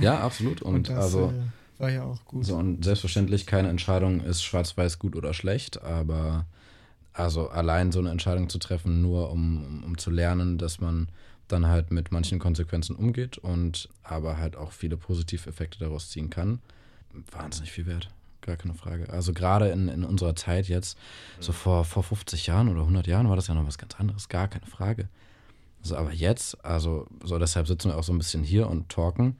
ja, 0.00 0.20
absolut. 0.20 0.62
Und, 0.62 0.74
und 0.74 0.88
das, 0.88 0.98
also 0.98 1.30
äh, 1.30 1.80
war 1.80 1.90
ja 1.90 2.04
auch 2.04 2.24
gut. 2.24 2.44
So, 2.44 2.56
und 2.56 2.84
selbstverständlich 2.84 3.46
keine 3.46 3.68
Entscheidung 3.68 4.20
ist 4.20 4.42
schwarz-weiß 4.42 4.98
gut 4.98 5.16
oder 5.16 5.34
schlecht, 5.34 5.82
aber 5.82 6.46
also 7.12 7.48
allein 7.48 7.92
so 7.92 7.98
eine 7.98 8.10
Entscheidung 8.10 8.48
zu 8.48 8.58
treffen, 8.58 9.02
nur 9.02 9.30
um, 9.30 9.64
um, 9.64 9.84
um 9.84 9.98
zu 9.98 10.10
lernen, 10.10 10.58
dass 10.58 10.80
man 10.80 11.08
dann 11.48 11.66
halt 11.66 11.90
mit 11.90 12.12
manchen 12.12 12.38
Konsequenzen 12.38 12.96
umgeht 12.96 13.36
und 13.38 13.88
aber 14.02 14.38
halt 14.38 14.56
auch 14.56 14.72
viele 14.72 14.96
positive 14.96 15.48
Effekte 15.48 15.78
daraus 15.80 16.10
ziehen 16.10 16.30
kann, 16.30 16.60
wahnsinnig 17.30 17.72
viel 17.72 17.86
wert. 17.86 18.08
Gar 18.40 18.56
keine 18.56 18.74
Frage. 18.74 19.08
Also 19.10 19.32
gerade 19.32 19.68
in, 19.68 19.88
in 19.88 20.04
unserer 20.04 20.34
Zeit 20.34 20.68
jetzt, 20.68 20.98
so 21.38 21.52
vor, 21.52 21.84
vor 21.84 22.02
50 22.02 22.46
Jahren 22.46 22.68
oder 22.68 22.80
100 22.80 23.06
Jahren 23.06 23.28
war 23.28 23.36
das 23.36 23.46
ja 23.46 23.54
noch 23.54 23.66
was 23.66 23.78
ganz 23.78 23.94
anderes, 24.00 24.28
gar 24.28 24.48
keine 24.48 24.66
Frage. 24.66 25.08
So, 25.82 25.96
aber 25.96 26.12
jetzt, 26.12 26.64
also 26.64 27.06
so 27.24 27.38
deshalb 27.38 27.66
sitzen 27.66 27.88
wir 27.90 27.98
auch 27.98 28.04
so 28.04 28.12
ein 28.12 28.18
bisschen 28.18 28.44
hier 28.44 28.68
und 28.68 28.88
talken. 28.88 29.36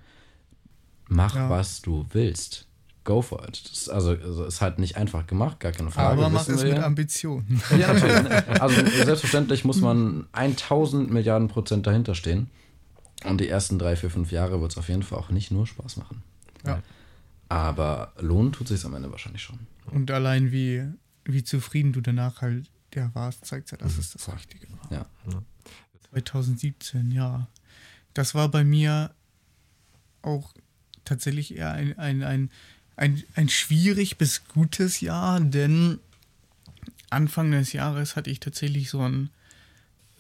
Mach, 1.09 1.35
ja. 1.35 1.51
was 1.51 1.83
du 1.83 2.07
willst. 2.11 2.67
Go 3.05 3.21
for 3.21 3.47
it. 3.49 3.63
Das, 3.71 3.89
also, 3.89 4.11
also 4.11 4.45
ist 4.45 4.61
halt 4.61 4.79
nicht 4.79 4.97
einfach 4.97 5.27
gemacht, 5.27 5.59
gar 5.61 5.73
keine 5.73 5.91
Frage. 5.91 6.21
Aber 6.21 6.31
mach 6.31 6.47
es 6.49 6.63
mit 6.63 6.79
Ambition. 6.79 7.45
Ja, 7.79 7.93
natürlich. 7.93 8.61
Also 8.61 8.87
selbstverständlich 9.05 9.65
muss 9.65 9.81
man 9.81 10.27
1000 10.33 11.11
Milliarden 11.11 11.49
Prozent 11.49 11.87
dahinter 11.87 12.15
stehen. 12.15 12.49
Und 13.25 13.41
die 13.41 13.49
ersten 13.49 13.79
drei, 13.79 13.97
vier, 13.97 14.11
fünf 14.11 14.33
Jahre 14.33 14.61
wird 14.61 14.73
es 14.73 14.79
auf 14.79 14.89
jeden 14.89 15.03
Fall 15.03 15.19
auch 15.19 15.31
nicht 15.31 15.51
nur 15.51 15.67
Spaß 15.67 15.97
machen. 15.97 16.23
Ja. 16.67 16.83
Aber 17.49 18.13
lohnen 18.19 18.53
tut 18.53 18.69
sich 18.69 18.85
am 18.85 18.95
Ende 18.95 19.11
wahrscheinlich 19.11 19.43
schon. 19.43 19.59
Und 19.87 20.11
allein 20.11 20.53
wie, 20.53 20.85
wie 21.25 21.45
zufrieden 21.45 21.93
du 21.93 22.01
danach 22.01 22.41
halt 22.41 22.71
ja, 22.95 23.11
warst, 23.15 23.45
zeigt 23.45 23.71
ja, 23.71 23.79
dass 23.79 23.95
mhm. 23.95 24.01
es 24.01 24.13
das 24.13 24.33
Richtige 24.33 24.67
war. 24.71 24.99
Ja. 24.99 25.07
Ja. 26.13 26.25
2017, 26.25 27.13
ja. 27.13 27.49
Das 28.15 28.35
war 28.35 28.49
bei 28.49 28.65
mir 28.65 29.15
auch 30.23 30.53
tatsächlich 31.05 31.57
eher 31.57 31.73
ein, 31.73 31.99
ein, 31.99 32.23
ein, 32.23 32.51
ein, 32.97 33.23
ein 33.35 33.49
schwierig 33.49 34.19
bis 34.19 34.47
gutes 34.49 35.01
Jahr, 35.01 35.41
denn 35.41 35.99
Anfang 37.11 37.51
des 37.51 37.73
Jahres 37.73 38.17
hatte 38.17 38.31
ich 38.31 38.41
tatsächlich 38.41 38.91
so 38.91 39.01
ein, 39.01 39.31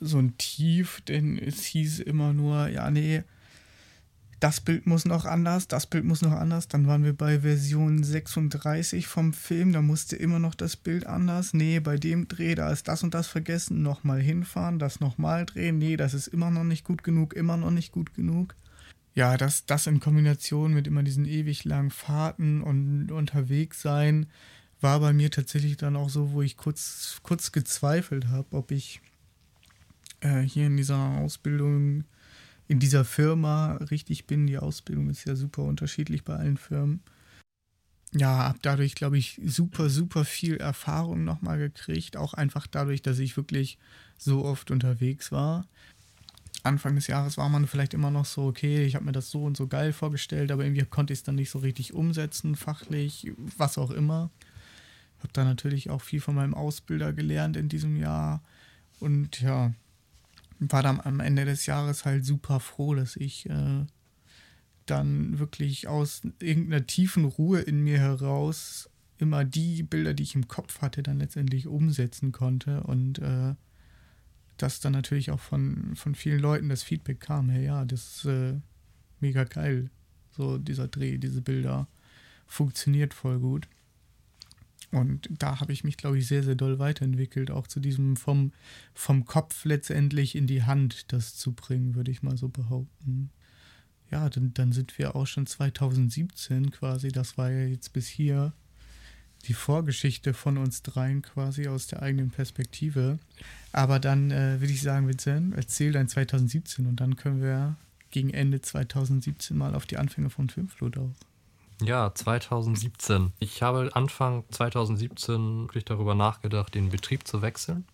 so 0.00 0.18
ein 0.18 0.36
Tief, 0.38 1.00
denn 1.02 1.38
es 1.38 1.64
hieß 1.64 2.00
immer 2.00 2.32
nur, 2.32 2.68
ja, 2.68 2.90
nee, 2.90 3.22
das 4.42 4.60
Bild 4.60 4.86
muss 4.86 5.04
noch 5.04 5.24
anders, 5.24 5.68
das 5.68 5.86
Bild 5.86 6.04
muss 6.04 6.20
noch 6.20 6.32
anders. 6.32 6.66
Dann 6.66 6.88
waren 6.88 7.04
wir 7.04 7.12
bei 7.12 7.40
Version 7.40 8.02
36 8.02 9.06
vom 9.06 9.32
Film, 9.32 9.72
da 9.72 9.82
musste 9.82 10.16
immer 10.16 10.40
noch 10.40 10.56
das 10.56 10.74
Bild 10.74 11.06
anders. 11.06 11.54
Nee, 11.54 11.78
bei 11.78 11.96
dem 11.96 12.26
Dreh, 12.26 12.56
da 12.56 12.72
ist 12.72 12.88
das 12.88 13.04
und 13.04 13.14
das 13.14 13.28
vergessen, 13.28 13.82
nochmal 13.82 14.20
hinfahren, 14.20 14.80
das 14.80 14.98
nochmal 14.98 15.46
drehen. 15.46 15.78
Nee, 15.78 15.96
das 15.96 16.12
ist 16.12 16.26
immer 16.26 16.50
noch 16.50 16.64
nicht 16.64 16.82
gut 16.84 17.04
genug, 17.04 17.34
immer 17.34 17.56
noch 17.56 17.70
nicht 17.70 17.92
gut 17.92 18.14
genug. 18.14 18.56
Ja, 19.14 19.36
das, 19.36 19.64
das 19.66 19.86
in 19.86 20.00
Kombination 20.00 20.74
mit 20.74 20.88
immer 20.88 21.04
diesen 21.04 21.24
ewig 21.24 21.64
langen 21.64 21.92
Fahrten 21.92 22.62
und 22.62 23.12
unterwegs 23.12 23.80
sein, 23.80 24.26
war 24.80 24.98
bei 24.98 25.12
mir 25.12 25.30
tatsächlich 25.30 25.76
dann 25.76 25.94
auch 25.94 26.08
so, 26.08 26.32
wo 26.32 26.42
ich 26.42 26.56
kurz, 26.56 27.20
kurz 27.22 27.52
gezweifelt 27.52 28.26
habe, 28.26 28.56
ob 28.56 28.72
ich 28.72 29.02
äh, 30.18 30.40
hier 30.40 30.66
in 30.66 30.76
dieser 30.76 30.98
Ausbildung, 31.18 32.02
in 32.72 32.78
dieser 32.78 33.04
Firma 33.04 33.74
richtig 33.90 34.26
bin. 34.26 34.46
Die 34.46 34.56
Ausbildung 34.56 35.10
ist 35.10 35.26
ja 35.26 35.36
super 35.36 35.62
unterschiedlich 35.62 36.24
bei 36.24 36.36
allen 36.36 36.56
Firmen. 36.56 37.02
Ja, 38.14 38.48
habe 38.48 38.60
dadurch, 38.62 38.94
glaube 38.94 39.18
ich, 39.18 39.38
super, 39.44 39.90
super 39.90 40.24
viel 40.24 40.56
Erfahrung 40.56 41.22
nochmal 41.22 41.58
gekriegt. 41.58 42.16
Auch 42.16 42.32
einfach 42.32 42.66
dadurch, 42.66 43.02
dass 43.02 43.18
ich 43.18 43.36
wirklich 43.36 43.76
so 44.16 44.42
oft 44.46 44.70
unterwegs 44.70 45.30
war. 45.32 45.66
Anfang 46.62 46.94
des 46.94 47.08
Jahres 47.08 47.36
war 47.36 47.50
man 47.50 47.66
vielleicht 47.66 47.92
immer 47.92 48.10
noch 48.10 48.24
so, 48.24 48.46
okay, 48.46 48.86
ich 48.86 48.94
habe 48.94 49.04
mir 49.04 49.12
das 49.12 49.30
so 49.30 49.44
und 49.44 49.54
so 49.54 49.66
geil 49.66 49.92
vorgestellt, 49.92 50.50
aber 50.50 50.64
irgendwie 50.64 50.86
konnte 50.86 51.12
ich 51.12 51.18
es 51.18 51.24
dann 51.24 51.34
nicht 51.34 51.50
so 51.50 51.58
richtig 51.58 51.92
umsetzen, 51.92 52.56
fachlich, 52.56 53.32
was 53.58 53.76
auch 53.76 53.90
immer. 53.90 54.30
Habe 55.18 55.32
da 55.34 55.44
natürlich 55.44 55.90
auch 55.90 56.00
viel 56.00 56.22
von 56.22 56.34
meinem 56.34 56.54
Ausbilder 56.54 57.12
gelernt 57.12 57.58
in 57.58 57.68
diesem 57.68 57.96
Jahr 57.96 58.42
und 58.98 59.42
ja, 59.42 59.74
war 60.70 60.82
dann 60.82 61.00
am 61.00 61.20
Ende 61.20 61.44
des 61.44 61.66
Jahres 61.66 62.04
halt 62.04 62.24
super 62.24 62.60
froh, 62.60 62.94
dass 62.94 63.16
ich 63.16 63.48
äh, 63.48 63.86
dann 64.86 65.38
wirklich 65.38 65.88
aus 65.88 66.22
irgendeiner 66.40 66.86
tiefen 66.86 67.24
Ruhe 67.24 67.60
in 67.60 67.80
mir 67.80 67.98
heraus 67.98 68.88
immer 69.18 69.44
die 69.44 69.82
Bilder, 69.82 70.14
die 70.14 70.24
ich 70.24 70.34
im 70.34 70.48
Kopf 70.48 70.80
hatte, 70.80 71.02
dann 71.02 71.18
letztendlich 71.18 71.66
umsetzen 71.66 72.32
konnte 72.32 72.82
und 72.82 73.18
äh, 73.18 73.54
dass 74.56 74.80
dann 74.80 74.92
natürlich 74.92 75.30
auch 75.30 75.40
von, 75.40 75.94
von 75.96 76.14
vielen 76.14 76.40
Leuten 76.40 76.68
das 76.68 76.82
Feedback 76.82 77.20
kam, 77.20 77.48
hey 77.48 77.64
ja, 77.64 77.84
das 77.84 78.18
ist 78.18 78.24
äh, 78.26 78.54
mega 79.20 79.44
geil. 79.44 79.90
So 80.30 80.58
dieser 80.58 80.88
Dreh, 80.88 81.18
diese 81.18 81.42
Bilder 81.42 81.88
funktioniert 82.46 83.14
voll 83.14 83.38
gut. 83.38 83.68
Und 84.92 85.28
da 85.30 85.58
habe 85.58 85.72
ich 85.72 85.84
mich, 85.84 85.96
glaube 85.96 86.18
ich, 86.18 86.26
sehr, 86.26 86.42
sehr 86.42 86.54
doll 86.54 86.78
weiterentwickelt, 86.78 87.50
auch 87.50 87.66
zu 87.66 87.80
diesem 87.80 88.16
vom, 88.16 88.52
vom 88.92 89.24
Kopf 89.24 89.64
letztendlich 89.64 90.36
in 90.36 90.46
die 90.46 90.64
Hand 90.64 91.12
das 91.12 91.34
zu 91.34 91.52
bringen, 91.52 91.94
würde 91.94 92.10
ich 92.10 92.22
mal 92.22 92.36
so 92.36 92.48
behaupten. 92.48 93.30
Ja, 94.10 94.28
dann, 94.28 94.52
dann 94.52 94.72
sind 94.72 94.98
wir 94.98 95.16
auch 95.16 95.26
schon 95.26 95.46
2017 95.46 96.70
quasi, 96.70 97.08
das 97.08 97.38
war 97.38 97.50
ja 97.50 97.64
jetzt 97.64 97.94
bis 97.94 98.06
hier 98.06 98.52
die 99.46 99.54
Vorgeschichte 99.54 100.34
von 100.34 100.58
uns 100.58 100.82
dreien 100.82 101.22
quasi 101.22 101.68
aus 101.68 101.86
der 101.86 102.02
eigenen 102.02 102.30
Perspektive. 102.30 103.18
Aber 103.72 103.98
dann 103.98 104.30
äh, 104.30 104.60
würde 104.60 104.72
ich 104.72 104.82
sagen, 104.82 105.08
Vincent, 105.08 105.54
erzähl 105.56 105.92
dein 105.92 106.08
2017 106.08 106.86
und 106.86 106.96
dann 106.96 107.16
können 107.16 107.40
wir 107.40 107.76
gegen 108.10 108.30
Ende 108.30 108.60
2017 108.60 109.56
mal 109.56 109.74
auf 109.74 109.86
die 109.86 109.96
Anfänge 109.96 110.28
von 110.28 110.50
Filmflut 110.50 110.98
auch. 110.98 111.14
Ja, 111.84 112.14
2017. 112.14 113.32
Ich 113.40 113.62
habe 113.62 113.90
Anfang 113.94 114.44
2017 114.50 115.62
wirklich 115.62 115.84
darüber 115.84 116.14
nachgedacht, 116.14 116.74
den 116.74 116.90
Betrieb 116.90 117.26
zu 117.26 117.42
wechseln. 117.42 117.86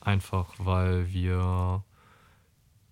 Einfach 0.00 0.52
weil 0.58 1.12
wir 1.12 1.82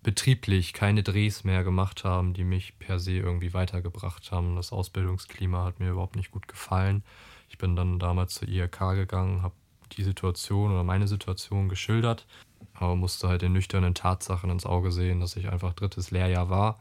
betrieblich 0.01 0.73
keine 0.73 1.03
Drehs 1.03 1.43
mehr 1.43 1.63
gemacht 1.63 2.03
haben, 2.03 2.33
die 2.33 2.43
mich 2.43 2.77
per 2.79 2.99
se 2.99 3.11
irgendwie 3.11 3.53
weitergebracht 3.53 4.31
haben. 4.31 4.55
Das 4.55 4.71
Ausbildungsklima 4.71 5.63
hat 5.63 5.79
mir 5.79 5.91
überhaupt 5.91 6.15
nicht 6.15 6.31
gut 6.31 6.47
gefallen. 6.47 7.03
Ich 7.49 7.57
bin 7.57 7.75
dann 7.75 7.99
damals 7.99 8.33
zur 8.33 8.47
IRK 8.47 8.95
gegangen, 8.95 9.43
habe 9.43 9.53
die 9.91 10.03
Situation 10.03 10.71
oder 10.71 10.83
meine 10.83 11.07
Situation 11.07 11.69
geschildert, 11.69 12.25
aber 12.73 12.95
musste 12.95 13.27
halt 13.27 13.43
den 13.43 13.53
nüchternen 13.53 13.93
Tatsachen 13.93 14.49
ins 14.49 14.65
Auge 14.65 14.91
sehen, 14.91 15.19
dass 15.19 15.35
ich 15.35 15.49
einfach 15.49 15.73
drittes 15.73 16.09
Lehrjahr 16.09 16.49
war 16.49 16.79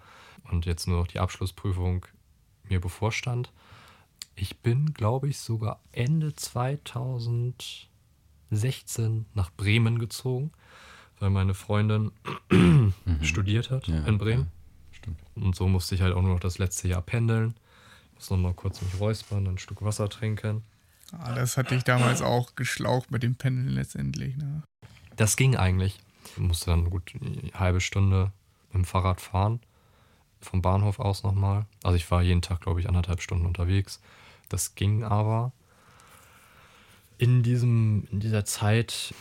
und 0.51 0.65
jetzt 0.65 0.89
nur 0.89 0.99
noch 0.99 1.07
die 1.07 1.19
Abschlussprüfung 1.19 2.07
mir 2.69 2.81
bevorstand. 2.81 3.53
Ich 4.35 4.59
bin, 4.59 4.93
glaube 4.95 5.29
ich, 5.29 5.39
sogar 5.39 5.81
Ende 5.93 6.35
2016 6.35 9.27
nach 9.35 9.51
Bremen 9.53 9.99
gezogen, 9.99 10.51
weil 11.21 11.31
meine 11.31 11.55
Freundin 11.55 12.13
mhm. 12.51 12.93
studiert 13.23 13.71
hat 13.71 13.89
ja, 13.89 14.05
in 14.07 14.19
Bremen. 14.19 14.51
Ja, 15.07 15.13
und 15.35 15.57
so 15.57 15.69
musste 15.69 15.95
ich 15.95 16.03
halt 16.03 16.15
auch 16.15 16.23
nur 16.23 16.35
noch 16.35 16.41
das 16.41 16.59
letzte 16.59 16.89
Jahr 16.89 17.03
pendeln 17.03 17.55
muss 18.23 18.31
noch 18.31 18.39
mal 18.39 18.55
kurz 18.55 18.81
mich 18.81 19.01
räuspern, 19.01 19.49
ein 19.49 19.59
Stück 19.59 19.83
Wasser 19.83 20.09
trinken. 20.09 20.63
Ah, 21.11 21.35
das 21.35 21.57
hatte 21.57 21.75
ich 21.75 21.83
damals 21.83 22.23
auch 22.23 22.55
geschlaucht 22.55 23.11
mit 23.11 23.25
dem 23.25 23.35
Pendeln 23.35 23.69
letztendlich. 23.69 24.37
Ne? 24.37 24.63
Das 25.17 25.37
ging 25.37 25.57
eigentlich. 25.57 25.99
Ich 26.37 26.39
musste 26.39 26.67
dann 26.67 26.89
gut 26.89 27.13
eine 27.21 27.51
halbe 27.53 27.81
Stunde 27.81 28.31
mit 28.69 28.75
dem 28.75 28.85
Fahrrad 28.85 29.21
fahren. 29.21 29.59
Vom 30.43 30.63
Bahnhof 30.63 30.99
aus 30.99 31.23
nochmal. 31.23 31.67
Also 31.83 31.97
ich 31.97 32.11
war 32.11 32.23
jeden 32.23 32.43
Tag, 32.43 32.61
glaube 32.61 32.81
ich, 32.81 32.89
anderthalb 32.89 33.23
Stunden 33.23 33.47
unterwegs. 33.47 34.01
Das 34.49 34.75
ging 34.75 35.05
aber. 35.05 35.53
In, 37.19 37.43
diesem, 37.43 38.07
in 38.11 38.21
dieser 38.21 38.45
Zeit 38.45 39.15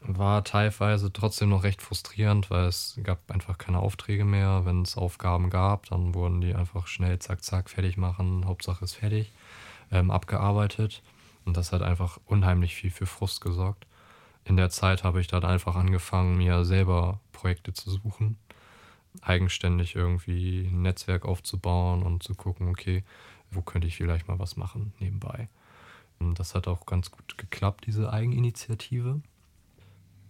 war 0.00 0.44
teilweise 0.44 1.12
trotzdem 1.12 1.48
noch 1.48 1.62
recht 1.62 1.82
frustrierend, 1.82 2.50
weil 2.50 2.66
es 2.66 2.98
gab 3.02 3.30
einfach 3.30 3.58
keine 3.58 3.80
Aufträge 3.80 4.24
mehr. 4.24 4.64
Wenn 4.64 4.82
es 4.82 4.96
Aufgaben 4.96 5.50
gab, 5.50 5.86
dann 5.86 6.14
wurden 6.14 6.40
die 6.40 6.54
einfach 6.54 6.86
schnell 6.86 7.18
zack, 7.18 7.42
zack, 7.42 7.70
fertig 7.70 7.96
machen. 7.96 8.46
Hauptsache 8.46 8.84
ist 8.84 8.94
fertig, 8.94 9.32
ähm, 9.90 10.10
abgearbeitet. 10.10 11.02
Und 11.44 11.56
das 11.56 11.72
hat 11.72 11.82
einfach 11.82 12.18
unheimlich 12.26 12.74
viel 12.74 12.90
für 12.90 13.06
Frust 13.06 13.40
gesorgt. 13.40 13.86
In 14.44 14.56
der 14.56 14.70
Zeit 14.70 15.04
habe 15.04 15.20
ich 15.20 15.26
dann 15.26 15.44
einfach 15.44 15.76
angefangen, 15.76 16.36
mir 16.36 16.64
selber 16.64 17.20
Projekte 17.32 17.72
zu 17.72 17.90
suchen, 17.90 18.36
eigenständig 19.22 19.96
irgendwie 19.96 20.66
ein 20.66 20.82
Netzwerk 20.82 21.24
aufzubauen 21.24 22.02
und 22.02 22.22
zu 22.22 22.34
gucken, 22.34 22.68
okay, 22.68 23.04
wo 23.50 23.62
könnte 23.62 23.88
ich 23.88 23.96
vielleicht 23.96 24.28
mal 24.28 24.38
was 24.38 24.56
machen 24.56 24.92
nebenbei. 24.98 25.48
Und 26.18 26.38
das 26.38 26.54
hat 26.54 26.68
auch 26.68 26.86
ganz 26.86 27.10
gut 27.10 27.38
geklappt, 27.38 27.84
diese 27.86 28.12
Eigeninitiative. 28.12 29.20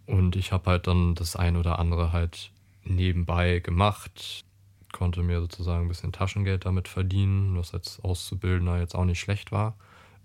Und 0.06 0.36
ich 0.36 0.52
habe 0.52 0.70
halt 0.70 0.86
dann 0.86 1.14
das 1.14 1.36
ein 1.36 1.56
oder 1.56 1.78
andere 1.78 2.12
halt 2.12 2.52
nebenbei 2.84 3.58
gemacht, 3.58 4.44
konnte 4.92 5.22
mir 5.22 5.40
sozusagen 5.40 5.84
ein 5.84 5.88
bisschen 5.88 6.12
Taschengeld 6.12 6.64
damit 6.64 6.88
verdienen, 6.88 7.56
was 7.56 7.74
als 7.74 8.00
Auszubildender 8.02 8.78
jetzt 8.78 8.94
auch 8.94 9.04
nicht 9.04 9.20
schlecht 9.20 9.52
war. 9.52 9.76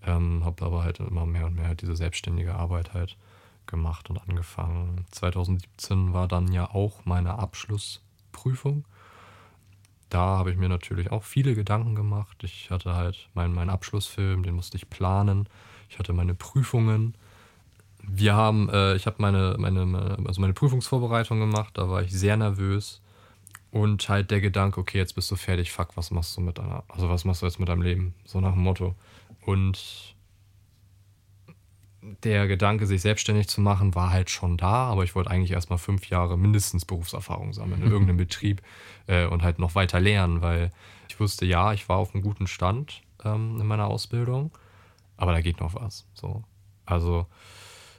Ähm, 0.04 0.44
habe 0.46 0.65
aber 0.65 0.84
halt 0.84 1.00
immer 1.00 1.26
mehr 1.26 1.46
und 1.46 1.56
mehr 1.56 1.68
halt 1.68 1.82
diese 1.82 1.96
selbstständige 1.96 2.56
Arbeit 2.56 2.94
halt 2.94 3.18
gemacht 3.65 4.10
und 4.10 4.18
angefangen. 4.18 5.06
2017 5.12 6.13
war 6.13 6.28
dann 6.28 6.52
ja 6.52 6.70
auch 6.70 7.06
meine 7.06 7.39
Abschlussprüfung. 8.36 8.86
Da 10.10 10.38
habe 10.38 10.52
ich 10.52 10.58
mir 10.58 10.69
natürlich 10.69 11.12
auch 11.12 11.24
viele 11.24 11.56
Gedanken 11.56 11.95
gemacht. 11.95 12.43
Ich 12.43 12.69
hatte 12.69 12.95
halt 12.95 13.30
meinen, 13.34 13.54
meinen 13.54 13.69
Abschlussfilm, 13.69 14.43
den 14.43 14.56
musste 14.56 14.78
ich 14.78 14.89
planen. 14.89 15.50
Ich 15.89 16.00
hatte 16.00 16.13
meine 16.13 16.36
Prüfungen 16.36 17.15
wir 18.08 18.36
haben, 18.36 18.69
äh, 18.69 18.95
ich 18.95 19.08
habe 19.08 19.15
meine, 19.17 19.56
meine, 19.58 20.17
also 20.28 20.39
meine 20.39 20.54
Prüfungsvorbereitung 20.54 21.39
gemacht, 21.39 21.71
da 21.76 21.89
war 21.89 22.04
ich 22.04 22.12
sehr 22.12 22.38
nervös. 22.38 23.02
Und 23.71 24.08
halt 24.08 24.30
der 24.30 24.41
Gedanke, 24.41 24.80
okay, 24.80 25.00
jetzt 25.00 25.15
bist 25.15 25.32
du 25.32 25.36
fertig, 25.36 25.71
fuck, 25.71 25.98
was 25.98 26.12
machst 26.12 26.38
du 26.38 26.41
mit 26.41 26.60
deiner, 26.60 26.84
also 26.88 27.10
was 27.10 27.26
machst 27.26 27.41
du 27.41 27.48
jetzt 27.48 27.60
mit 27.60 27.67
deinem 27.67 27.82
Leben? 27.82 28.13
So 28.24 28.39
nach 28.39 28.54
dem 28.54 28.62
Motto. 28.62 28.93
Und 29.43 30.14
der 32.24 32.48
Gedanke, 32.48 32.86
sich 32.86 33.02
selbstständig 33.02 33.48
zu 33.48 33.62
machen, 33.62 33.96
war 33.96 34.12
halt 34.12 34.30
schon 34.30 34.58
da, 34.58 34.88
aber 34.88 35.04
ich 35.04 35.15
wollte 35.15 35.32
eigentlich 35.32 35.52
erstmal 35.52 35.80
fünf 35.80 36.10
Jahre 36.10 36.38
mindestens 36.38 36.86
Berufserfahrung 36.86 37.54
sammeln 37.54 37.82
in 37.84 37.91
irgendeinem 37.91 38.18
Betrieb 38.18 38.62
äh, 39.08 39.26
und 39.26 39.44
halt 39.44 39.60
noch 39.60 39.76
weiter 39.76 40.00
lernen, 40.00 40.41
weil 40.41 40.72
ich 41.10 41.20
wusste, 41.20 41.46
ja, 41.46 41.74
ich 41.74 41.88
war 41.89 41.98
auf 41.98 42.13
einem 42.13 42.24
guten 42.24 42.48
Stand 42.48 43.02
ähm, 43.24 43.60
in 43.60 43.68
meiner 43.68 43.88
Ausbildung, 43.88 44.52
aber 45.18 45.32
da 45.32 45.41
geht 45.41 45.60
noch 45.60 45.76
was. 45.76 46.06
So. 46.13 46.44
Also 46.86 47.26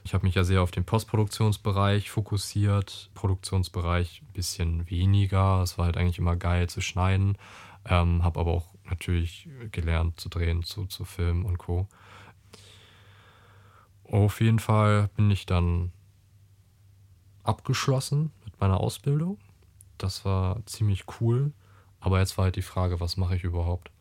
ich 0.03 0.13
habe 0.13 0.25
mich 0.25 0.35
ja 0.35 0.45
sehr 0.45 0.61
auf 0.61 0.71
den 0.71 0.85
Postproduktionsbereich 0.85 2.09
fokussiert, 2.09 3.09
Produktionsbereich 3.13 4.21
ein 4.21 4.33
bisschen 4.33 4.89
weniger. 4.89 5.61
Es 5.61 5.77
war 5.77 5.85
halt 5.85 5.97
eigentlich 5.97 6.19
immer 6.19 6.37
geil 6.37 6.69
zu 6.69 6.79
schneiden, 6.79 7.37
ähm, 7.85 8.23
habe 8.23 8.39
aber 8.39 8.51
auch 8.51 8.67
natürlich 8.85 9.49
gelernt 9.71 10.19
zu 10.19 10.29
drehen, 10.29 10.63
zu, 10.63 10.85
zu 10.85 11.03
filmen 11.03 11.43
und 11.43 11.57
co. 11.57 11.87
Auf 14.11 14.41
jeden 14.41 14.59
Fall 14.59 15.09
bin 15.15 15.29
ich 15.31 15.45
dann 15.45 15.91
abgeschlossen 17.43 18.31
mit 18.45 18.59
meiner 18.59 18.79
Ausbildung. 18.79 19.37
Das 19.97 20.25
war 20.25 20.65
ziemlich 20.65 21.05
cool. 21.19 21.51
Aber 21.99 22.19
jetzt 22.19 22.37
war 22.37 22.45
halt 22.45 22.55
die 22.55 22.61
Frage, 22.61 22.99
was 22.99 23.17
mache 23.17 23.35
ich 23.35 23.43
überhaupt? 23.43 23.91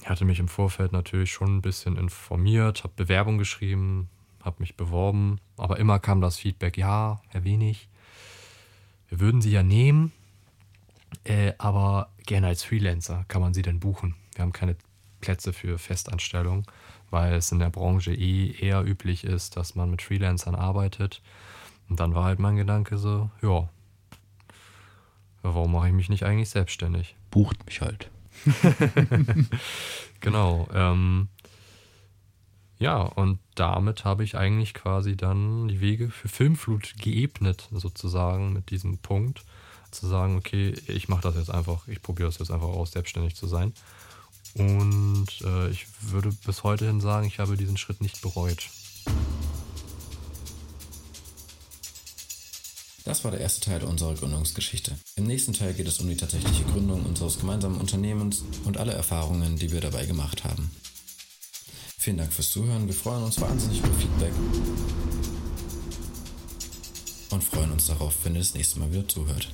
Ich 0.00 0.08
hatte 0.08 0.24
mich 0.24 0.38
im 0.38 0.48
Vorfeld 0.48 0.92
natürlich 0.92 1.32
schon 1.32 1.56
ein 1.56 1.62
bisschen 1.62 1.96
informiert, 1.96 2.84
habe 2.84 2.92
Bewerbung 2.96 3.38
geschrieben, 3.38 4.08
habe 4.42 4.56
mich 4.60 4.76
beworben, 4.76 5.40
aber 5.56 5.78
immer 5.78 5.98
kam 5.98 6.20
das 6.20 6.36
Feedback, 6.36 6.76
ja, 6.76 7.20
Herr 7.28 7.42
Wenig, 7.42 7.88
wir 9.08 9.18
würden 9.20 9.40
Sie 9.40 9.50
ja 9.50 9.62
nehmen, 9.62 10.12
äh, 11.24 11.54
aber 11.58 12.12
gerne 12.24 12.48
als 12.48 12.62
Freelancer 12.62 13.24
kann 13.28 13.40
man 13.40 13.54
Sie 13.54 13.62
denn 13.62 13.80
buchen. 13.80 14.14
Wir 14.34 14.42
haben 14.42 14.52
keine 14.52 14.76
Plätze 15.20 15.52
für 15.52 15.78
Festanstellung, 15.78 16.70
weil 17.10 17.34
es 17.34 17.52
in 17.52 17.58
der 17.58 17.70
Branche 17.70 18.12
eh 18.14 18.50
eher 18.52 18.84
üblich 18.84 19.24
ist, 19.24 19.56
dass 19.56 19.74
man 19.74 19.90
mit 19.90 20.02
Freelancern 20.02 20.54
arbeitet. 20.54 21.22
Und 21.88 22.00
dann 22.00 22.14
war 22.14 22.24
halt 22.24 22.38
mein 22.38 22.56
Gedanke 22.56 22.98
so, 22.98 23.30
ja, 23.42 23.68
warum 25.42 25.72
mache 25.72 25.88
ich 25.88 25.94
mich 25.94 26.08
nicht 26.08 26.24
eigentlich 26.24 26.50
selbstständig? 26.50 27.16
Bucht 27.30 27.64
mich 27.66 27.80
halt. 27.80 28.10
genau. 30.20 30.68
Ähm, 30.74 31.28
Ja, 32.78 32.98
und 33.02 33.38
damit 33.54 34.04
habe 34.04 34.22
ich 34.22 34.36
eigentlich 34.36 34.74
quasi 34.74 35.16
dann 35.16 35.68
die 35.68 35.80
Wege 35.80 36.10
für 36.10 36.28
Filmflut 36.28 36.94
geebnet, 37.00 37.68
sozusagen, 37.72 38.52
mit 38.52 38.70
diesem 38.70 38.98
Punkt. 38.98 39.44
Zu 39.90 40.06
sagen, 40.08 40.36
okay, 40.36 40.74
ich 40.88 41.08
mache 41.08 41.22
das 41.22 41.36
jetzt 41.36 41.50
einfach, 41.50 41.88
ich 41.88 42.02
probiere 42.02 42.28
das 42.28 42.38
jetzt 42.38 42.50
einfach 42.50 42.66
aus, 42.68 42.92
selbstständig 42.92 43.34
zu 43.34 43.46
sein. 43.46 43.72
Und 44.58 45.26
äh, 45.44 45.68
ich 45.70 45.86
würde 46.00 46.30
bis 46.46 46.62
heute 46.62 46.86
hin 46.86 47.00
sagen, 47.00 47.26
ich 47.26 47.38
habe 47.38 47.56
diesen 47.56 47.76
Schritt 47.76 48.00
nicht 48.00 48.22
bereut. 48.22 48.70
Das 53.04 53.22
war 53.22 53.30
der 53.30 53.40
erste 53.40 53.60
Teil 53.60 53.84
unserer 53.84 54.14
Gründungsgeschichte. 54.14 54.98
Im 55.14 55.26
nächsten 55.26 55.52
Teil 55.52 55.74
geht 55.74 55.86
es 55.86 56.00
um 56.00 56.08
die 56.08 56.16
tatsächliche 56.16 56.64
Gründung 56.64 57.04
unseres 57.04 57.38
gemeinsamen 57.38 57.78
Unternehmens 57.78 58.42
und 58.64 58.78
alle 58.78 58.94
Erfahrungen, 58.94 59.56
die 59.56 59.70
wir 59.70 59.80
dabei 59.80 60.06
gemacht 60.06 60.42
haben. 60.42 60.70
Vielen 61.98 62.16
Dank 62.16 62.32
fürs 62.32 62.50
Zuhören. 62.50 62.86
Wir 62.86 62.94
freuen 62.94 63.24
uns 63.24 63.40
wahnsinnig 63.40 63.78
über 63.78 63.92
Feedback 63.94 64.32
und 67.30 67.44
freuen 67.44 67.72
uns 67.72 67.86
darauf, 67.86 68.14
wenn 68.24 68.34
ihr 68.34 68.40
das 68.40 68.54
nächste 68.54 68.80
Mal 68.80 68.90
wieder 68.90 69.06
zuhört. 69.06 69.52